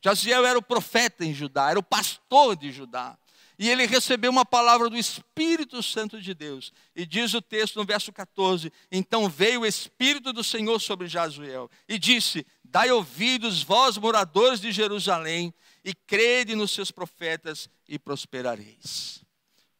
Jaziel 0.00 0.44
era 0.44 0.58
o 0.58 0.62
profeta 0.62 1.24
em 1.24 1.32
Judá, 1.32 1.70
era 1.70 1.78
o 1.78 1.82
pastor 1.82 2.56
de 2.56 2.72
Judá. 2.72 3.16
E 3.58 3.68
ele 3.68 3.86
recebeu 3.86 4.30
uma 4.30 4.44
palavra 4.44 4.90
do 4.90 4.96
Espírito 4.96 5.82
Santo 5.82 6.20
de 6.20 6.34
Deus. 6.34 6.72
E 6.96 7.06
diz 7.06 7.34
o 7.34 7.40
texto 7.40 7.76
no 7.76 7.84
verso 7.84 8.12
14: 8.12 8.72
Então 8.90 9.28
veio 9.28 9.60
o 9.60 9.66
Espírito 9.66 10.32
do 10.32 10.42
Senhor 10.42 10.80
sobre 10.80 11.06
Jaziel 11.06 11.70
e 11.88 11.98
disse: 11.98 12.44
Dai 12.64 12.90
ouvidos, 12.90 13.62
vós 13.62 13.96
moradores 13.98 14.60
de 14.60 14.72
Jerusalém, 14.72 15.54
e 15.84 15.94
crede 15.94 16.56
nos 16.56 16.72
seus 16.72 16.90
profetas 16.90 17.68
e 17.88 17.98
prosperareis. 17.98 19.22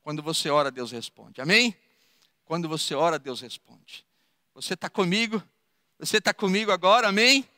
Quando 0.03 0.23
você 0.23 0.51
ora, 0.51 0.71
Deus 0.71 0.91
responde. 0.91 1.41
Amém? 1.41 1.75
Quando 2.53 2.69
você 2.69 2.95
ora, 2.95 3.19
Deus 3.19 3.41
responde. 3.41 4.05
Você 4.55 4.75
está 4.75 4.91
comigo? 4.91 5.43
Você 5.99 6.19
está 6.19 6.35
comigo 6.35 6.71
agora? 6.71 7.09
Amém? 7.09 7.49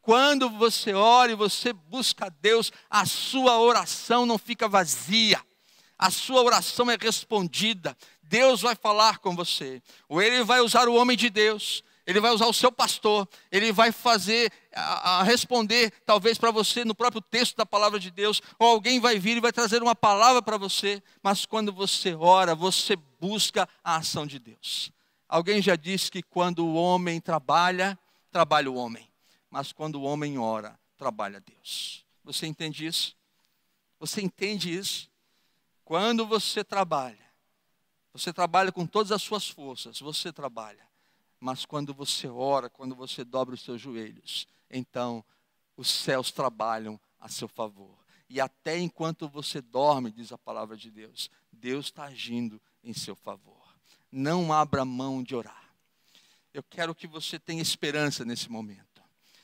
Quando 0.00 0.50
você 0.50 0.92
ora 0.92 1.30
e 1.30 1.36
você 1.36 1.72
busca 1.72 2.26
a 2.26 2.28
Deus, 2.28 2.72
a 2.90 3.06
sua 3.06 3.60
oração 3.60 4.26
não 4.26 4.36
fica 4.36 4.66
vazia. 4.66 5.40
A 5.96 6.10
sua 6.10 6.42
oração 6.42 6.90
é 6.90 6.96
respondida. 7.00 7.96
Deus 8.20 8.62
vai 8.62 8.74
falar 8.74 9.18
com 9.18 9.36
você. 9.36 9.80
Ou 10.08 10.20
ele 10.20 10.42
vai 10.42 10.60
usar 10.60 10.88
o 10.88 10.94
homem 10.96 11.16
de 11.16 11.30
Deus, 11.30 11.84
ele 12.06 12.20
vai 12.20 12.32
usar 12.32 12.46
o 12.46 12.52
seu 12.52 12.72
pastor, 12.72 13.28
ele 13.50 13.72
vai 13.72 13.92
fazer, 13.92 14.52
a, 14.74 15.20
a 15.20 15.22
responder 15.22 15.92
talvez 16.04 16.36
para 16.36 16.50
você 16.50 16.84
no 16.84 16.94
próprio 16.94 17.22
texto 17.22 17.56
da 17.56 17.64
palavra 17.64 17.98
de 18.00 18.10
Deus, 18.10 18.42
ou 18.58 18.68
alguém 18.68 18.98
vai 18.98 19.18
vir 19.18 19.36
e 19.36 19.40
vai 19.40 19.52
trazer 19.52 19.82
uma 19.82 19.94
palavra 19.94 20.42
para 20.42 20.56
você, 20.56 21.02
mas 21.22 21.46
quando 21.46 21.72
você 21.72 22.14
ora, 22.14 22.54
você 22.54 22.96
busca 22.96 23.68
a 23.84 23.96
ação 23.96 24.26
de 24.26 24.38
Deus. 24.38 24.90
Alguém 25.28 25.62
já 25.62 25.76
disse 25.76 26.10
que 26.10 26.22
quando 26.22 26.66
o 26.66 26.74
homem 26.74 27.20
trabalha, 27.20 27.98
trabalha 28.30 28.70
o 28.70 28.74
homem, 28.74 29.08
mas 29.48 29.72
quando 29.72 29.96
o 29.96 30.02
homem 30.02 30.38
ora, 30.38 30.78
trabalha 30.96 31.40
Deus. 31.40 32.04
Você 32.24 32.46
entende 32.46 32.84
isso? 32.84 33.16
Você 34.00 34.20
entende 34.20 34.76
isso? 34.76 35.08
Quando 35.84 36.26
você 36.26 36.64
trabalha, 36.64 37.22
você 38.12 38.32
trabalha 38.32 38.72
com 38.72 38.86
todas 38.86 39.12
as 39.12 39.22
suas 39.22 39.48
forças, 39.48 40.00
você 40.00 40.32
trabalha 40.32 40.91
mas 41.42 41.66
quando 41.66 41.92
você 41.92 42.28
ora, 42.28 42.70
quando 42.70 42.94
você 42.94 43.24
dobra 43.24 43.56
os 43.56 43.62
seus 43.62 43.80
joelhos, 43.80 44.46
então 44.70 45.24
os 45.76 45.90
céus 45.90 46.30
trabalham 46.30 47.00
a 47.18 47.28
seu 47.28 47.48
favor. 47.48 47.98
E 48.30 48.40
até 48.40 48.78
enquanto 48.78 49.28
você 49.28 49.60
dorme, 49.60 50.12
diz 50.12 50.30
a 50.30 50.38
palavra 50.38 50.76
de 50.76 50.88
Deus, 50.88 51.28
Deus 51.50 51.86
está 51.86 52.04
agindo 52.04 52.62
em 52.84 52.94
seu 52.94 53.16
favor. 53.16 53.60
Não 54.10 54.52
abra 54.52 54.84
mão 54.84 55.20
de 55.20 55.34
orar. 55.34 55.74
Eu 56.54 56.62
quero 56.62 56.94
que 56.94 57.08
você 57.08 57.40
tenha 57.40 57.60
esperança 57.60 58.24
nesse 58.24 58.48
momento. 58.48 59.02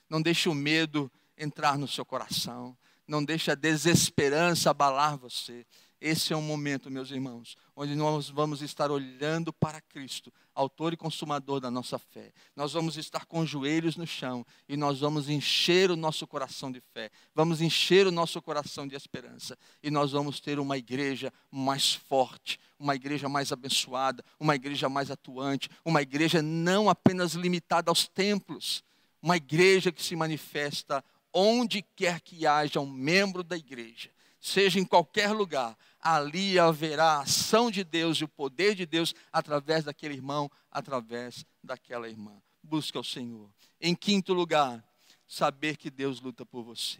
Não 0.09 0.23
deixe 0.23 0.49
o 0.49 0.55
medo 0.55 1.11
entrar 1.37 1.77
no 1.77 1.89
seu 1.89 2.05
coração. 2.05 2.79
Não 3.09 3.25
deixe 3.25 3.51
a 3.51 3.57
desesperança 3.57 4.71
abalar 4.71 5.19
você. 5.19 5.67
Esse 6.01 6.33
é 6.33 6.37
um 6.37 6.43
momento, 6.43 6.89
meus 6.93 7.11
irmãos, 7.11 7.57
onde 7.75 7.97
nós 7.97 8.29
vamos 8.29 8.63
estar 8.63 8.89
olhando 8.89 9.53
para 9.53 9.81
Cristo, 9.81 10.33
autor 10.55 10.93
e 10.93 10.97
consumador 10.97 11.59
da 11.59 11.73
nossa 11.73 11.99
fé. 11.99 12.33
Nós 12.55 12.73
vamos 12.73 12.97
estar 12.97 13.27
com 13.27 13.41
os 13.41 13.51
joelhos 13.51 13.97
no 13.97 14.07
chão 14.07 14.47
e 14.69 14.77
nós 14.77 15.01
vamos 15.01 15.29
encher 15.29 15.91
o 15.91 15.97
nosso 15.97 16.25
coração 16.25 16.71
de 16.71 16.81
fé, 16.93 17.11
vamos 17.35 17.61
encher 17.61 18.07
o 18.07 18.13
nosso 18.13 18.41
coração 18.41 18.87
de 18.87 18.95
esperança 18.95 19.59
e 19.83 19.91
nós 19.91 20.13
vamos 20.13 20.39
ter 20.39 20.61
uma 20.61 20.79
igreja 20.79 21.33
mais 21.51 21.95
forte, 21.95 22.61
uma 22.79 22.95
igreja 22.95 23.29
mais 23.29 23.51
abençoada, 23.51 24.25
uma 24.39 24.55
igreja 24.55 24.89
mais 24.89 25.11
atuante, 25.11 25.69
uma 25.85 26.01
igreja 26.01 26.41
não 26.41 26.89
apenas 26.89 27.33
limitada 27.33 27.91
aos 27.91 28.07
templos, 28.07 28.85
uma 29.21 29.37
igreja 29.37 29.91
que 29.91 30.03
se 30.03 30.15
manifesta 30.15 31.05
onde 31.35 31.85
quer 31.97 32.21
que 32.21 32.47
haja 32.47 32.79
um 32.79 32.89
membro 32.89 33.43
da 33.43 33.57
igreja 33.57 34.11
seja 34.41 34.79
em 34.79 34.85
qualquer 34.85 35.33
lugar, 35.33 35.77
ali 36.01 36.59
haverá 36.59 37.13
a 37.15 37.21
ação 37.23 37.71
de 37.71 37.85
Deus 37.85 38.19
e 38.19 38.25
o 38.25 38.29
poder 38.29 38.75
de 38.75 38.87
Deus 38.87 39.15
através 39.33 39.85
daquele 39.85 40.15
irmão, 40.15 40.51
através 40.71 41.45
daquela 41.63 42.09
irmã. 42.09 42.41
Busca 42.63 42.99
o 42.99 43.05
Senhor. 43.05 43.51
Em 43.81 43.95
quinto 43.95 44.33
lugar, 44.33 44.85
saber 45.27 45.77
que 45.77 45.91
Deus 45.91 46.21
luta 46.21 46.45
por 46.47 46.63
você. 46.63 46.99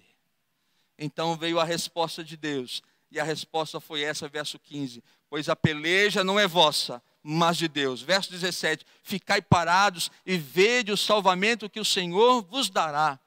Então 0.99 1.37
veio 1.37 1.61
a 1.61 1.65
resposta 1.65 2.25
de 2.25 2.37
Deus, 2.37 2.83
e 3.11 3.19
a 3.19 3.25
resposta 3.25 3.81
foi 3.81 4.03
essa, 4.03 4.29
verso 4.29 4.59
15: 4.59 5.03
Pois 5.31 5.49
a 5.49 5.57
peleja 5.57 6.23
não 6.23 6.39
é 6.39 6.47
vossa, 6.47 7.03
mas 7.23 7.57
de 7.57 7.69
Deus. 7.69 8.03
Verso 8.03 8.31
17: 8.31 8.85
Ficai 9.03 9.41
parados 9.41 10.11
e 10.27 10.37
vede 10.37 10.93
o 10.93 10.97
salvamento 10.97 11.71
que 11.71 11.81
o 11.81 11.85
Senhor 11.85 12.43
vos 12.43 12.69
dará. 12.69 13.19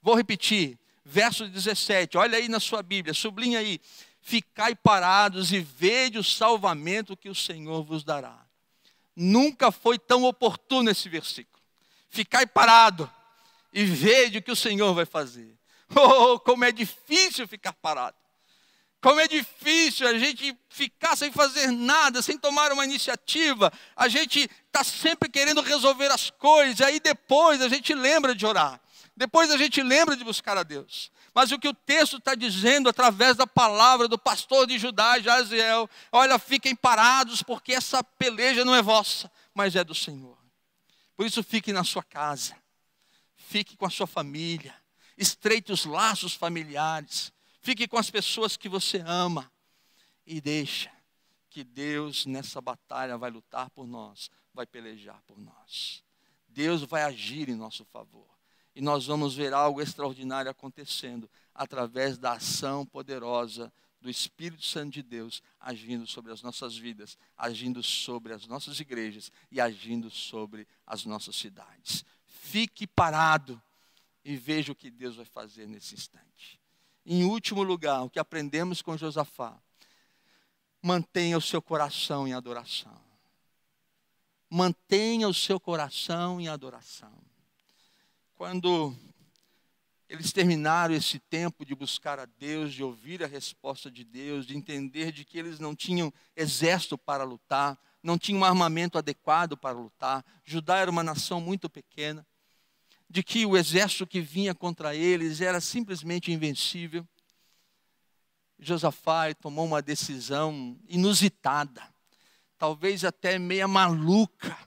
Vou 0.00 0.14
repetir: 0.14 0.78
verso 1.04 1.48
17, 1.48 2.16
olha 2.16 2.38
aí 2.38 2.48
na 2.48 2.60
sua 2.60 2.82
Bíblia, 2.82 3.14
sublinha 3.14 3.58
aí. 3.58 3.80
Ficai 4.22 4.74
parados 4.74 5.52
e 5.52 5.58
vede 5.58 6.16
o 6.16 6.24
salvamento 6.24 7.16
que 7.16 7.28
o 7.28 7.34
Senhor 7.34 7.82
vos 7.82 8.04
dará. 8.04 8.46
Nunca 9.14 9.72
foi 9.72 9.98
tão 9.98 10.22
oportuno 10.22 10.88
esse 10.88 11.08
versículo. 11.08 11.60
Ficai 12.08 12.46
parado 12.46 13.10
e 13.72 13.84
vede 13.84 14.38
o 14.38 14.42
que 14.42 14.52
o 14.52 14.56
Senhor 14.56 14.94
vai 14.94 15.04
fazer. 15.04 15.58
Oh, 15.94 16.40
como 16.40 16.64
é 16.64 16.72
difícil 16.72 17.46
ficar 17.46 17.74
parado. 17.74 18.16
Como 19.02 19.20
é 19.20 19.28
difícil 19.28 20.08
a 20.08 20.16
gente 20.16 20.56
ficar 20.70 21.16
sem 21.16 21.30
fazer 21.30 21.70
nada, 21.70 22.22
sem 22.22 22.38
tomar 22.38 22.72
uma 22.72 22.84
iniciativa. 22.84 23.70
A 23.94 24.08
gente 24.08 24.48
está 24.68 24.82
sempre 24.82 25.28
querendo 25.28 25.60
resolver 25.60 26.10
as 26.10 26.30
coisas, 26.30 26.80
aí 26.80 26.98
depois 26.98 27.60
a 27.60 27.68
gente 27.68 27.92
lembra 27.92 28.34
de 28.34 28.46
orar. 28.46 28.80
Depois 29.14 29.50
a 29.50 29.58
gente 29.58 29.82
lembra 29.82 30.16
de 30.16 30.24
buscar 30.24 30.56
a 30.56 30.62
Deus. 30.62 31.11
Mas 31.34 31.50
o 31.50 31.58
que 31.58 31.68
o 31.68 31.74
texto 31.74 32.18
está 32.18 32.34
dizendo 32.34 32.88
através 32.88 33.36
da 33.36 33.46
palavra 33.46 34.06
do 34.06 34.18
pastor 34.18 34.66
de 34.66 34.78
Judá, 34.78 35.18
Jaziel, 35.18 35.88
olha, 36.10 36.38
fiquem 36.38 36.76
parados, 36.76 37.42
porque 37.42 37.72
essa 37.72 38.04
peleja 38.04 38.64
não 38.64 38.74
é 38.74 38.82
vossa, 38.82 39.32
mas 39.54 39.74
é 39.74 39.82
do 39.82 39.94
Senhor. 39.94 40.36
Por 41.16 41.24
isso 41.24 41.42
fique 41.42 41.72
na 41.72 41.84
sua 41.84 42.02
casa, 42.02 42.54
fique 43.34 43.76
com 43.76 43.86
a 43.86 43.90
sua 43.90 44.06
família, 44.06 44.74
estreite 45.16 45.72
os 45.72 45.86
laços 45.86 46.34
familiares, 46.34 47.32
fique 47.60 47.88
com 47.88 47.96
as 47.96 48.10
pessoas 48.10 48.56
que 48.56 48.68
você 48.68 49.02
ama 49.06 49.50
e 50.26 50.40
deixa 50.40 50.90
que 51.48 51.64
Deus 51.64 52.26
nessa 52.26 52.60
batalha 52.60 53.16
vai 53.16 53.30
lutar 53.30 53.70
por 53.70 53.86
nós, 53.86 54.30
vai 54.52 54.66
pelejar 54.66 55.20
por 55.26 55.38
nós. 55.38 56.02
Deus 56.48 56.82
vai 56.82 57.02
agir 57.02 57.48
em 57.48 57.54
nosso 57.54 57.84
favor 57.86 58.31
e 58.74 58.80
nós 58.80 59.06
vamos 59.06 59.34
ver 59.34 59.52
algo 59.52 59.80
extraordinário 59.80 60.50
acontecendo 60.50 61.30
através 61.54 62.16
da 62.16 62.32
ação 62.32 62.86
poderosa 62.86 63.72
do 64.00 64.10
Espírito 64.10 64.64
Santo 64.64 64.94
de 64.94 65.02
Deus 65.02 65.42
agindo 65.60 66.06
sobre 66.06 66.32
as 66.32 66.42
nossas 66.42 66.76
vidas, 66.76 67.16
agindo 67.36 67.82
sobre 67.82 68.32
as 68.32 68.46
nossas 68.46 68.80
igrejas 68.80 69.30
e 69.50 69.60
agindo 69.60 70.10
sobre 70.10 70.66
as 70.86 71.04
nossas 71.04 71.36
cidades. 71.36 72.04
Fique 72.26 72.86
parado 72.86 73.60
e 74.24 74.36
veja 74.36 74.72
o 74.72 74.74
que 74.74 74.90
Deus 74.90 75.16
vai 75.16 75.24
fazer 75.24 75.66
nesse 75.68 75.94
instante. 75.94 76.60
Em 77.04 77.24
último 77.24 77.62
lugar, 77.62 78.02
o 78.02 78.10
que 78.10 78.18
aprendemos 78.18 78.82
com 78.82 78.96
Josafá. 78.96 79.56
mantenha 80.84 81.38
o 81.38 81.40
seu 81.40 81.62
coração 81.62 82.26
em 82.26 82.32
adoração. 82.32 83.00
Mantenha 84.50 85.28
o 85.28 85.34
seu 85.34 85.60
coração 85.60 86.40
em 86.40 86.48
adoração. 86.48 87.12
Quando 88.42 88.92
eles 90.08 90.32
terminaram 90.32 90.92
esse 90.92 91.20
tempo 91.20 91.64
de 91.64 91.76
buscar 91.76 92.18
a 92.18 92.24
Deus, 92.24 92.74
de 92.74 92.82
ouvir 92.82 93.22
a 93.22 93.26
resposta 93.28 93.88
de 93.88 94.02
Deus, 94.02 94.44
de 94.44 94.56
entender 94.56 95.12
de 95.12 95.24
que 95.24 95.38
eles 95.38 95.60
não 95.60 95.76
tinham 95.76 96.12
exército 96.34 96.98
para 96.98 97.22
lutar, 97.22 97.78
não 98.02 98.18
tinham 98.18 98.44
armamento 98.44 98.98
adequado 98.98 99.56
para 99.56 99.78
lutar. 99.78 100.24
Judá 100.44 100.78
era 100.78 100.90
uma 100.90 101.04
nação 101.04 101.40
muito 101.40 101.70
pequena, 101.70 102.26
de 103.08 103.22
que 103.22 103.46
o 103.46 103.56
exército 103.56 104.08
que 104.08 104.20
vinha 104.20 104.56
contra 104.56 104.92
eles 104.92 105.40
era 105.40 105.60
simplesmente 105.60 106.32
invencível. 106.32 107.06
Josafá 108.58 109.32
tomou 109.34 109.66
uma 109.66 109.80
decisão 109.80 110.76
inusitada, 110.88 111.80
talvez 112.58 113.04
até 113.04 113.38
meia 113.38 113.68
maluca. 113.68 114.58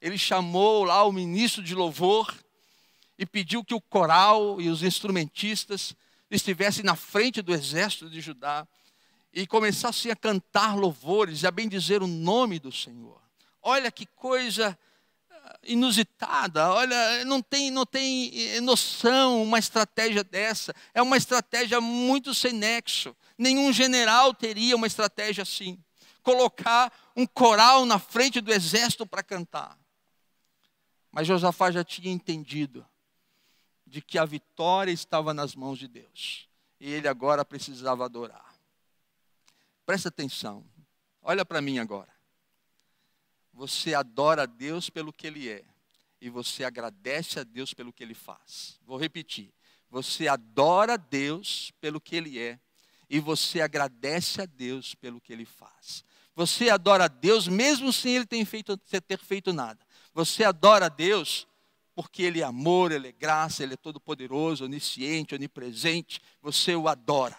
Ele 0.00 0.18
chamou 0.18 0.82
lá 0.82 1.04
o 1.04 1.12
ministro 1.12 1.62
de 1.62 1.72
louvor 1.72 2.44
e 3.18 3.24
pediu 3.24 3.64
que 3.64 3.74
o 3.74 3.80
coral 3.80 4.60
e 4.60 4.68
os 4.68 4.82
instrumentistas 4.82 5.94
estivessem 6.30 6.84
na 6.84 6.96
frente 6.96 7.40
do 7.40 7.52
exército 7.52 8.10
de 8.10 8.20
Judá 8.20 8.66
e 9.32 9.46
começassem 9.46 10.10
a 10.10 10.16
cantar 10.16 10.76
louvores 10.76 11.42
e 11.42 11.46
a 11.46 11.50
bendizer 11.50 12.02
o 12.02 12.06
nome 12.06 12.58
do 12.58 12.72
Senhor. 12.72 13.20
Olha 13.62 13.90
que 13.90 14.06
coisa 14.06 14.78
ah, 15.30 15.58
inusitada, 15.64 16.72
olha, 16.72 17.24
não 17.24 17.42
tem, 17.42 17.70
não 17.70 17.84
tem 17.84 18.30
eh, 18.34 18.60
noção 18.60 19.42
uma 19.42 19.58
estratégia 19.58 20.24
dessa. 20.24 20.74
É 20.94 21.02
uma 21.02 21.16
estratégia 21.16 21.80
muito 21.80 22.34
sem 22.34 22.52
nexo. 22.52 23.14
Nenhum 23.36 23.72
general 23.72 24.32
teria 24.34 24.76
uma 24.76 24.86
estratégia 24.86 25.42
assim. 25.42 25.78
Colocar 26.22 26.92
um 27.14 27.26
coral 27.26 27.86
na 27.86 27.98
frente 27.98 28.40
do 28.40 28.52
exército 28.52 29.06
para 29.06 29.22
cantar. 29.22 29.78
Mas 31.10 31.26
Josafá 31.26 31.70
já 31.70 31.84
tinha 31.84 32.12
entendido 32.12 32.84
de 33.86 34.02
que 34.02 34.18
a 34.18 34.24
vitória 34.24 34.90
estava 34.90 35.32
nas 35.32 35.54
mãos 35.54 35.78
de 35.78 35.86
Deus. 35.86 36.48
E 36.80 36.92
ele 36.92 37.08
agora 37.08 37.44
precisava 37.44 38.04
adorar. 38.04 38.54
Presta 39.84 40.08
atenção. 40.08 40.64
Olha 41.22 41.44
para 41.44 41.62
mim 41.62 41.78
agora. 41.78 42.12
Você 43.52 43.94
adora 43.94 44.42
a 44.42 44.46
Deus 44.46 44.90
pelo 44.90 45.12
que 45.12 45.26
Ele 45.26 45.48
é. 45.48 45.64
E 46.20 46.28
você 46.28 46.64
agradece 46.64 47.38
a 47.38 47.44
Deus 47.44 47.72
pelo 47.72 47.92
que 47.92 48.02
Ele 48.02 48.14
faz. 48.14 48.78
Vou 48.84 48.98
repetir. 48.98 49.52
Você 49.88 50.28
adora 50.28 50.94
a 50.94 50.96
Deus 50.96 51.72
pelo 51.80 52.00
que 52.00 52.16
Ele 52.16 52.38
é 52.38 52.58
e 53.08 53.20
você 53.20 53.60
agradece 53.60 54.42
a 54.42 54.46
Deus 54.46 54.94
pelo 54.94 55.20
que 55.20 55.32
ele 55.32 55.44
faz. 55.44 56.04
Você 56.34 56.68
adora 56.68 57.04
a 57.04 57.08
Deus 57.08 57.48
mesmo 57.48 57.92
sem 57.92 58.16
ele 58.16 58.26
ter 58.26 58.44
feito, 58.44 58.76
ter 58.76 59.18
feito 59.18 59.52
nada. 59.52 59.78
Você 60.12 60.44
adora 60.44 60.86
a 60.86 60.88
Deus 60.90 61.46
porque 61.96 62.22
ele 62.22 62.42
é 62.42 62.44
amor, 62.44 62.92
ele 62.92 63.08
é 63.08 63.12
graça, 63.12 63.62
ele 63.62 63.72
é 63.72 63.76
todo 63.76 63.98
poderoso, 63.98 64.66
onisciente, 64.66 65.34
onipresente. 65.34 66.20
Você 66.42 66.76
o 66.76 66.88
adora. 66.88 67.36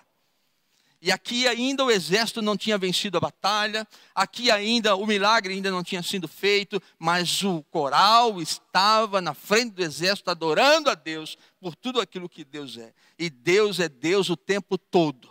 E 0.99 1.11
aqui 1.11 1.47
ainda 1.47 1.85
o 1.85 1.91
exército 1.91 2.41
não 2.41 2.57
tinha 2.57 2.75
vencido 2.75 3.17
a 3.17 3.21
batalha, 3.21 3.87
aqui 4.15 4.49
ainda 4.49 4.95
o 4.95 5.05
milagre 5.05 5.53
ainda 5.53 5.69
não 5.69 5.83
tinha 5.83 6.01
sido 6.01 6.27
feito, 6.27 6.81
mas 6.97 7.43
o 7.43 7.61
coral 7.69 8.41
estava 8.41 9.21
na 9.21 9.35
frente 9.35 9.73
do 9.73 9.83
exército 9.83 10.31
adorando 10.31 10.89
a 10.89 10.95
Deus 10.95 11.37
por 11.59 11.75
tudo 11.75 12.01
aquilo 12.01 12.27
que 12.27 12.43
Deus 12.43 12.77
é. 12.77 12.91
E 13.19 13.29
Deus 13.29 13.79
é 13.79 13.87
Deus 13.87 14.27
o 14.31 14.35
tempo 14.35 14.75
todo. 14.75 15.29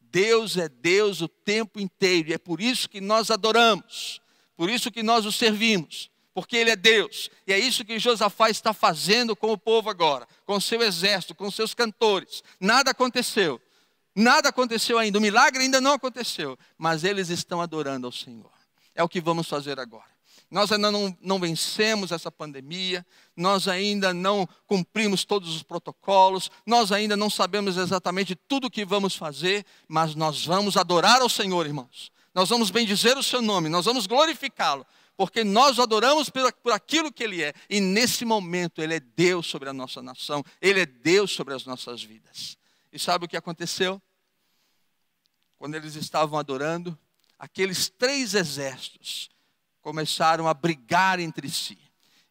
Deus 0.00 0.56
é 0.56 0.66
Deus 0.66 1.20
o 1.20 1.28
tempo 1.28 1.78
inteiro, 1.78 2.30
e 2.30 2.32
é 2.32 2.38
por 2.38 2.58
isso 2.58 2.88
que 2.88 3.02
nós 3.02 3.30
adoramos, 3.30 4.22
por 4.56 4.70
isso 4.70 4.90
que 4.90 5.02
nós 5.02 5.26
o 5.26 5.32
servimos, 5.32 6.10
porque 6.36 6.54
Ele 6.54 6.68
é 6.68 6.76
Deus, 6.76 7.30
e 7.46 7.52
é 7.54 7.58
isso 7.58 7.82
que 7.82 7.98
Josafá 7.98 8.50
está 8.50 8.74
fazendo 8.74 9.34
com 9.34 9.52
o 9.52 9.56
povo 9.56 9.88
agora, 9.88 10.28
com 10.44 10.60
seu 10.60 10.82
exército, 10.82 11.34
com 11.34 11.50
seus 11.50 11.72
cantores. 11.72 12.44
Nada 12.60 12.90
aconteceu, 12.90 13.58
nada 14.14 14.50
aconteceu 14.50 14.98
ainda, 14.98 15.16
o 15.16 15.20
milagre 15.22 15.62
ainda 15.62 15.80
não 15.80 15.94
aconteceu, 15.94 16.58
mas 16.76 17.04
eles 17.04 17.30
estão 17.30 17.62
adorando 17.62 18.06
ao 18.06 18.12
Senhor. 18.12 18.50
É 18.94 19.02
o 19.02 19.08
que 19.08 19.18
vamos 19.18 19.48
fazer 19.48 19.80
agora. 19.80 20.10
Nós 20.50 20.70
ainda 20.70 20.92
não, 20.92 21.16
não 21.22 21.38
vencemos 21.38 22.12
essa 22.12 22.30
pandemia, 22.30 23.04
nós 23.34 23.66
ainda 23.66 24.12
não 24.12 24.46
cumprimos 24.66 25.24
todos 25.24 25.56
os 25.56 25.62
protocolos, 25.62 26.50
nós 26.66 26.92
ainda 26.92 27.16
não 27.16 27.30
sabemos 27.30 27.78
exatamente 27.78 28.34
tudo 28.34 28.66
o 28.66 28.70
que 28.70 28.84
vamos 28.84 29.16
fazer, 29.16 29.64
mas 29.88 30.14
nós 30.14 30.44
vamos 30.44 30.76
adorar 30.76 31.22
ao 31.22 31.30
Senhor, 31.30 31.64
irmãos. 31.64 32.12
Nós 32.34 32.50
vamos 32.50 32.70
bendizer 32.70 33.16
o 33.16 33.22
seu 33.22 33.40
nome, 33.40 33.70
nós 33.70 33.86
vamos 33.86 34.06
glorificá-lo, 34.06 34.86
porque 35.16 35.42
nós 35.42 35.78
adoramos 35.78 36.30
por 36.30 36.72
aquilo 36.72 37.12
que 37.12 37.24
Ele 37.24 37.42
é, 37.42 37.54
e 37.70 37.80
nesse 37.80 38.24
momento 38.24 38.82
Ele 38.82 38.94
é 38.94 39.00
Deus 39.00 39.46
sobre 39.46 39.68
a 39.68 39.72
nossa 39.72 40.02
nação, 40.02 40.44
Ele 40.60 40.80
é 40.80 40.86
Deus 40.86 41.30
sobre 41.30 41.54
as 41.54 41.64
nossas 41.64 42.02
vidas. 42.02 42.58
E 42.92 42.98
sabe 42.98 43.24
o 43.24 43.28
que 43.28 43.36
aconteceu? 43.36 44.00
Quando 45.56 45.74
eles 45.74 45.94
estavam 45.94 46.38
adorando, 46.38 46.98
aqueles 47.38 47.88
três 47.88 48.34
exércitos 48.34 49.30
começaram 49.80 50.46
a 50.46 50.54
brigar 50.54 51.18
entre 51.18 51.48
si 51.48 51.78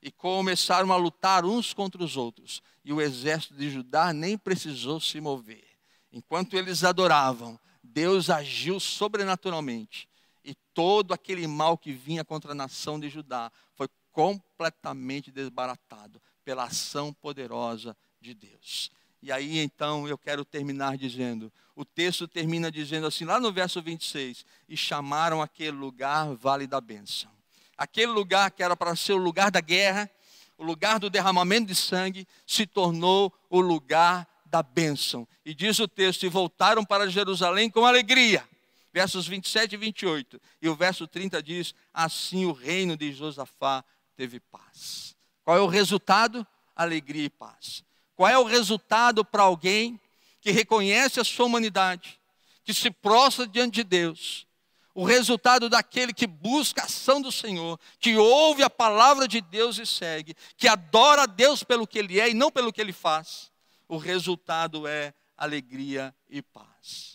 e 0.01 0.11
começaram 0.11 0.91
a 0.93 0.97
lutar 0.97 1.45
uns 1.45 1.73
contra 1.73 2.03
os 2.03 2.15
outros. 2.15 2.61
E 2.83 2.93
o 2.93 3.01
exército 3.01 3.55
de 3.55 3.69
Judá 3.69 4.13
nem 4.13 4.37
precisou 4.37 4.99
se 4.99 5.19
mover. 5.19 5.65
Enquanto 6.11 6.55
eles 6.55 6.83
adoravam, 6.83 7.59
Deus 7.83 8.29
agiu 8.29 8.79
sobrenaturalmente. 8.79 10.07
E 10.45 10.55
todo 10.73 11.13
aquele 11.13 11.47
mal 11.47 11.77
que 11.77 11.91
vinha 11.91 12.23
contra 12.23 12.51
a 12.51 12.55
nação 12.55 12.99
de 12.99 13.09
Judá 13.09 13.51
foi 13.73 13.89
completamente 14.11 15.31
desbaratado 15.31 16.21
pela 16.43 16.65
ação 16.65 17.11
poderosa 17.11 17.97
de 18.21 18.33
Deus. 18.33 18.91
E 19.21 19.31
aí 19.31 19.59
então 19.59 20.07
eu 20.07 20.17
quero 20.17 20.45
terminar 20.45 20.97
dizendo: 20.97 21.51
o 21.75 21.83
texto 21.83 22.27
termina 22.27 22.71
dizendo 22.71 23.07
assim, 23.07 23.25
lá 23.25 23.39
no 23.39 23.51
verso 23.51 23.81
26, 23.81 24.45
e 24.69 24.77
chamaram 24.77 25.41
aquele 25.41 25.71
lugar 25.71 26.33
Vale 26.35 26.67
da 26.67 26.79
Bênção 26.79 27.35
aquele 27.77 28.11
lugar 28.11 28.51
que 28.51 28.63
era 28.63 28.75
para 28.75 28.95
ser 28.95 29.13
o 29.13 29.17
lugar 29.17 29.51
da 29.51 29.61
guerra, 29.61 30.09
o 30.57 30.63
lugar 30.63 30.99
do 30.99 31.09
derramamento 31.09 31.67
de 31.67 31.75
sangue, 31.75 32.27
se 32.47 32.65
tornou 32.65 33.33
o 33.49 33.59
lugar 33.59 34.27
da 34.45 34.63
bênção. 34.63 35.27
E 35.45 35.53
diz 35.53 35.79
o 35.79 35.87
texto: 35.87 36.25
e 36.25 36.29
voltaram 36.29 36.83
para 36.85 37.09
Jerusalém 37.09 37.69
com 37.69 37.85
alegria. 37.85 38.47
Versos 38.95 39.27
27 39.27 39.73
e 39.73 39.77
28. 39.77 40.41
E 40.61 40.69
o 40.69 40.73
verso 40.73 41.05
30 41.05 41.43
diz: 41.43 41.75
Assim 41.93 42.45
o 42.45 42.53
reino 42.53 42.95
de 42.95 43.11
Josafá 43.11 43.83
teve 44.15 44.39
paz. 44.39 45.17
Qual 45.43 45.57
é 45.57 45.59
o 45.59 45.67
resultado? 45.67 46.47
Alegria 46.73 47.25
e 47.25 47.29
paz. 47.29 47.83
Qual 48.15 48.29
é 48.29 48.37
o 48.37 48.45
resultado 48.45 49.25
para 49.25 49.43
alguém 49.43 49.99
que 50.39 50.49
reconhece 50.49 51.19
a 51.19 51.25
sua 51.25 51.45
humanidade, 51.45 52.17
que 52.63 52.73
se 52.73 52.89
prostra 52.89 53.45
diante 53.45 53.75
de 53.75 53.83
Deus, 53.83 54.47
o 54.93 55.03
resultado 55.03 55.67
daquele 55.67 56.13
que 56.13 56.25
busca 56.25 56.83
a 56.83 56.85
ação 56.85 57.21
do 57.21 57.33
Senhor, 57.33 57.77
que 57.99 58.15
ouve 58.15 58.63
a 58.63 58.69
palavra 58.69 59.27
de 59.27 59.41
Deus 59.41 59.77
e 59.77 59.85
segue, 59.85 60.33
que 60.55 60.69
adora 60.69 61.23
a 61.23 61.25
Deus 61.25 61.63
pelo 61.63 61.85
que 61.85 61.99
Ele 61.99 62.17
é 62.17 62.29
e 62.29 62.33
não 62.33 62.49
pelo 62.49 62.71
que 62.71 62.79
Ele 62.79 62.93
faz, 62.93 63.51
o 63.89 63.97
resultado 63.97 64.87
é 64.87 65.13
alegria 65.35 66.15
e 66.29 66.41
paz. 66.41 67.14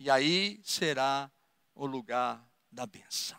E 0.00 0.10
aí 0.10 0.58
será 0.64 1.30
o 1.74 1.86
lugar 1.86 2.44
da 2.72 2.86
benção. 2.86 3.38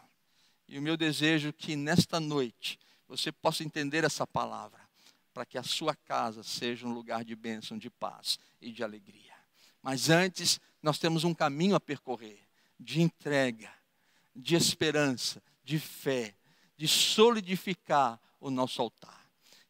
E 0.67 0.77
o 0.77 0.81
meu 0.81 0.95
desejo 0.95 1.49
é 1.49 1.51
que 1.51 1.75
nesta 1.75 2.19
noite 2.19 2.79
você 3.07 3.31
possa 3.31 3.63
entender 3.63 4.03
essa 4.03 4.25
palavra, 4.25 4.79
para 5.33 5.45
que 5.45 5.57
a 5.57 5.63
sua 5.63 5.95
casa 5.95 6.43
seja 6.43 6.87
um 6.87 6.93
lugar 6.93 7.25
de 7.25 7.35
bênção, 7.35 7.77
de 7.77 7.89
paz 7.89 8.39
e 8.61 8.71
de 8.71 8.83
alegria. 8.83 9.33
Mas 9.81 10.09
antes, 10.09 10.61
nós 10.83 10.99
temos 10.99 11.23
um 11.23 11.33
caminho 11.33 11.75
a 11.75 11.79
percorrer 11.79 12.39
de 12.79 13.01
entrega 13.01 13.73
de 14.35 14.55
esperança, 14.55 15.41
de 15.63 15.79
fé, 15.79 16.35
de 16.77 16.87
solidificar 16.87 18.19
o 18.39 18.51
nosso 18.51 18.83
altar. 18.83 19.19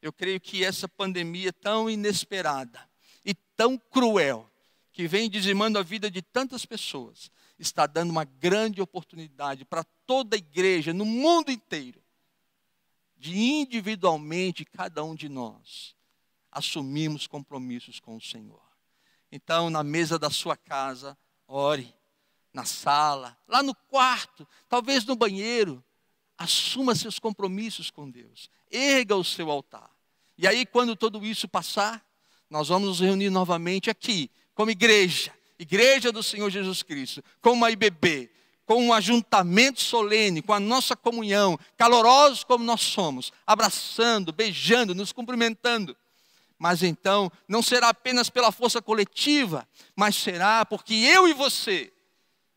Eu 0.02 0.12
creio 0.12 0.42
que 0.42 0.62
essa 0.62 0.90
pandemia 0.90 1.54
tão 1.54 1.90
inesperada 1.90 2.86
e 3.24 3.34
tão 3.34 3.78
cruel, 3.78 4.51
que 4.92 5.08
vem 5.08 5.30
dizimando 5.30 5.80
a 5.80 5.84
vida 5.84 6.12
de 6.12 6.22
tantas 6.22 6.66
pessoas, 6.66 7.32
está 7.58 7.86
dando 7.88 8.10
uma 8.10 8.24
grande 8.24 8.82
oportunidade 8.82 9.64
para 9.66 9.84
toda 10.06 10.36
a 10.36 10.40
igreja 10.40 10.94
no 10.94 11.06
mundo 11.06 11.52
inteiro, 11.52 12.02
de 13.18 13.38
individualmente 13.38 14.66
cada 14.66 15.04
um 15.04 15.16
de 15.16 15.30
nós 15.30 15.96
assumirmos 16.52 17.28
compromissos 17.28 18.00
com 18.00 18.18
o 18.18 18.22
Senhor. 18.22 18.62
Então, 19.32 19.70
na 19.70 19.84
mesa 19.84 20.20
da 20.20 20.30
sua 20.30 20.58
casa, 20.58 21.18
ore 21.48 21.94
na 22.54 22.66
sala, 22.66 23.38
lá 23.48 23.64
no 23.64 23.74
quarto, 23.74 24.46
talvez 24.68 25.06
no 25.06 25.16
banheiro. 25.16 25.84
Assuma 26.38 26.96
seus 26.96 27.20
compromissos 27.20 27.90
com 27.90 28.10
Deus. 28.10 28.50
Erga 28.70 29.16
o 29.16 29.24
seu 29.24 29.50
altar. 29.50 29.90
E 30.38 30.48
aí, 30.48 30.66
quando 30.66 30.96
tudo 30.96 31.24
isso 31.26 31.48
passar, 31.48 32.04
nós 32.50 32.68
vamos 32.68 32.90
nos 32.90 33.00
reunir 33.00 33.30
novamente 33.30 33.90
aqui, 33.90 34.30
como 34.62 34.70
igreja, 34.70 35.34
igreja 35.58 36.12
do 36.12 36.22
Senhor 36.22 36.48
Jesus 36.52 36.84
Cristo, 36.84 37.24
como 37.42 37.66
a 37.66 37.72
IBB, 37.72 38.30
com 38.64 38.76
um 38.86 38.94
ajuntamento 38.94 39.82
solene, 39.82 40.40
com 40.40 40.54
a 40.54 40.60
nossa 40.60 40.96
comunhão, 40.96 41.58
calorosos 41.76 42.44
como 42.44 42.64
nós 42.64 42.82
somos, 42.82 43.34
abraçando, 43.44 44.32
beijando, 44.32 44.94
nos 44.94 45.12
cumprimentando. 45.12 45.98
Mas 46.60 46.84
então 46.84 47.32
não 47.48 47.64
será 47.64 47.90
apenas 47.90 48.30
pela 48.30 48.52
força 48.52 48.80
coletiva, 48.84 49.68
mas 49.96 50.16
será 50.16 50.64
porque 50.64 50.94
eu 50.94 51.28
e 51.28 51.34
você 51.34 51.92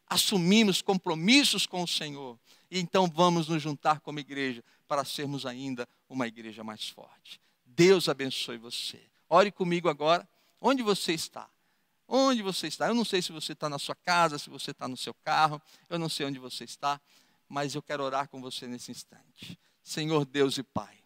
assumimos 0.07 0.83
compromissos 0.83 1.65
com 1.67 1.85
o 1.85 1.89
Senhor. 1.89 2.39
E 2.71 2.79
então 2.79 3.07
vamos 3.07 3.49
nos 3.49 3.63
juntar 3.63 4.01
como 4.01 4.21
igreja 4.21 4.63
para 4.87 5.07
sermos 5.07 5.47
ainda 5.47 5.89
uma 6.07 6.27
igreja 6.27 6.63
mais 6.63 6.87
forte. 6.87 7.41
Deus 7.65 8.11
abençoe 8.11 8.59
você. 8.59 9.01
Ore 9.27 9.51
comigo 9.51 9.89
agora. 9.89 10.29
Onde 10.61 10.83
você 10.83 11.15
está? 11.15 11.49
Onde 12.07 12.43
você 12.43 12.67
está? 12.67 12.89
Eu 12.89 12.95
não 12.95 13.05
sei 13.05 13.23
se 13.23 13.33
você 13.33 13.53
está 13.53 13.69
na 13.69 13.79
sua 13.79 13.95
casa, 13.95 14.39
se 14.39 14.51
você 14.51 14.73
está 14.73 14.87
no 14.87 14.97
seu 14.97 15.15
carro, 15.15 15.61
eu 15.89 15.99
não 15.99 16.09
sei 16.09 16.27
onde 16.27 16.39
você 16.39 16.65
está, 16.65 17.01
mas 17.49 17.75
eu 17.75 17.83
quero 17.83 18.03
orar 18.03 18.29
com 18.29 18.41
você 18.41 18.67
nesse 18.67 18.91
instante. 18.91 19.59
Senhor 19.83 20.25
Deus 20.25 20.59
e 20.59 20.63
Pai, 20.63 20.99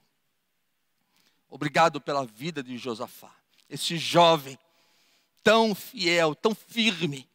obrigado 1.49 2.01
pela 2.01 2.25
vida 2.25 2.63
de 2.63 2.77
Josafá, 2.77 3.35
esse 3.69 3.97
jovem 3.97 4.59
tão 5.43 5.75
fiel, 5.75 6.35
tão 6.35 6.55
firme, 6.55 7.29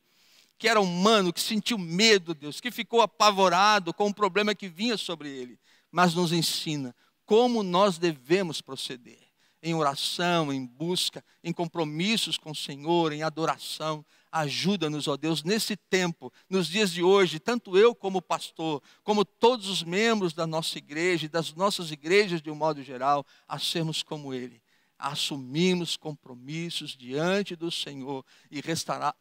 que 0.57 0.67
era 0.67 0.79
humano, 0.79 1.33
que 1.33 1.41
sentiu 1.41 1.77
medo, 1.77 2.33
Deus, 2.33 2.61
que 2.61 2.71
ficou 2.71 3.01
apavorado 3.01 3.93
com 3.93 4.07
o 4.07 4.13
problema 4.13 4.55
que 4.55 4.69
vinha 4.69 4.97
sobre 4.97 5.29
ele, 5.29 5.59
mas 5.91 6.13
nos 6.13 6.31
ensina 6.31 6.95
como 7.25 7.63
nós 7.63 7.97
devemos 7.97 8.61
proceder 8.61 9.22
em 9.63 9.73
oração, 9.73 10.51
em 10.51 10.65
busca, 10.65 11.23
em 11.41 11.53
compromissos 11.53 12.37
com 12.37 12.51
o 12.51 12.55
Senhor, 12.55 13.13
em 13.13 13.23
adoração. 13.23 14.05
Ajuda-nos, 14.29 15.07
ó 15.07 15.15
Deus, 15.15 15.41
nesse 15.41 15.77
tempo, 15.77 16.33
nos 16.49 16.67
dias 16.67 16.91
de 16.91 17.01
hoje, 17.01 17.39
tanto 17.39 17.77
eu 17.77 17.95
como 17.95 18.21
pastor, 18.21 18.83
como 19.03 19.23
todos 19.23 19.69
os 19.69 19.81
membros 19.81 20.33
da 20.33 20.45
nossa 20.45 20.77
igreja 20.77 21.25
e 21.25 21.29
das 21.29 21.53
nossas 21.53 21.91
igrejas 21.91 22.41
de 22.41 22.51
um 22.51 22.55
modo 22.55 22.83
geral, 22.83 23.25
a 23.47 23.57
sermos 23.57 24.03
como 24.03 24.33
Ele. 24.33 24.61
Assumimos 24.99 25.95
compromissos 25.95 26.91
diante 26.91 27.55
do 27.55 27.71
Senhor 27.71 28.25
e 28.51 28.61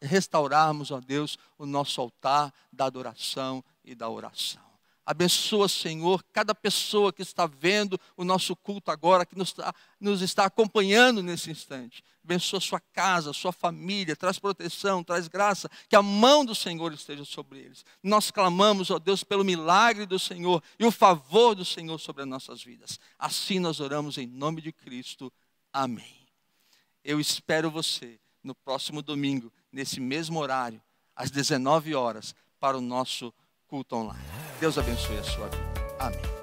restaurarmos, 0.01 0.91
ó 0.91 0.99
Deus, 0.99 1.37
o 1.57 1.65
nosso 1.65 2.01
altar 2.01 2.53
da 2.71 2.85
adoração 2.85 3.63
e 3.83 3.95
da 3.95 4.09
oração. 4.09 4.72
Abençoa, 5.05 5.67
Senhor, 5.67 6.23
cada 6.31 6.55
pessoa 6.55 7.11
que 7.11 7.21
está 7.21 7.45
vendo 7.45 7.99
o 8.15 8.23
nosso 8.23 8.55
culto 8.55 8.89
agora, 8.89 9.25
que 9.25 9.37
nos 9.37 9.49
está, 9.49 9.73
nos 9.99 10.21
está 10.21 10.45
acompanhando 10.45 11.21
nesse 11.21 11.51
instante. 11.51 12.01
Abençoa 12.23 12.61
sua 12.61 12.79
casa, 12.79 13.33
sua 13.33 13.51
família, 13.51 14.15
traz 14.15 14.39
proteção, 14.39 15.03
traz 15.03 15.27
graça, 15.27 15.69
que 15.89 15.95
a 15.95 16.01
mão 16.01 16.45
do 16.45 16.55
Senhor 16.55 16.93
esteja 16.93 17.25
sobre 17.25 17.59
eles. 17.59 17.83
Nós 18.01 18.31
clamamos, 18.31 18.89
ó 18.91 18.97
Deus, 18.97 19.25
pelo 19.25 19.43
milagre 19.43 20.05
do 20.05 20.17
Senhor 20.17 20.63
e 20.79 20.85
o 20.85 20.91
favor 20.91 21.53
do 21.53 21.65
Senhor 21.65 21.99
sobre 21.99 22.21
as 22.21 22.27
nossas 22.27 22.63
vidas. 22.63 22.97
Assim 23.19 23.59
nós 23.59 23.81
oramos 23.81 24.17
em 24.17 24.25
nome 24.25 24.61
de 24.61 24.71
Cristo. 24.71 25.31
Amém. 25.73 26.27
Eu 27.03 27.19
espero 27.19 27.69
você 27.69 28.17
no 28.41 28.55
próximo 28.55 29.01
domingo, 29.01 29.51
nesse 29.69 29.99
mesmo 29.99 30.39
horário, 30.39 30.81
às 31.13 31.29
19 31.29 31.93
horas, 31.93 32.33
para 32.57 32.77
o 32.77 32.81
nosso 32.81 33.33
culto 33.73 33.95
online. 33.95 34.19
Deus 34.59 34.77
abençoe 34.77 35.17
a 35.17 35.23
sua 35.23 35.47
vida. 35.47 35.73
Amém. 35.97 36.42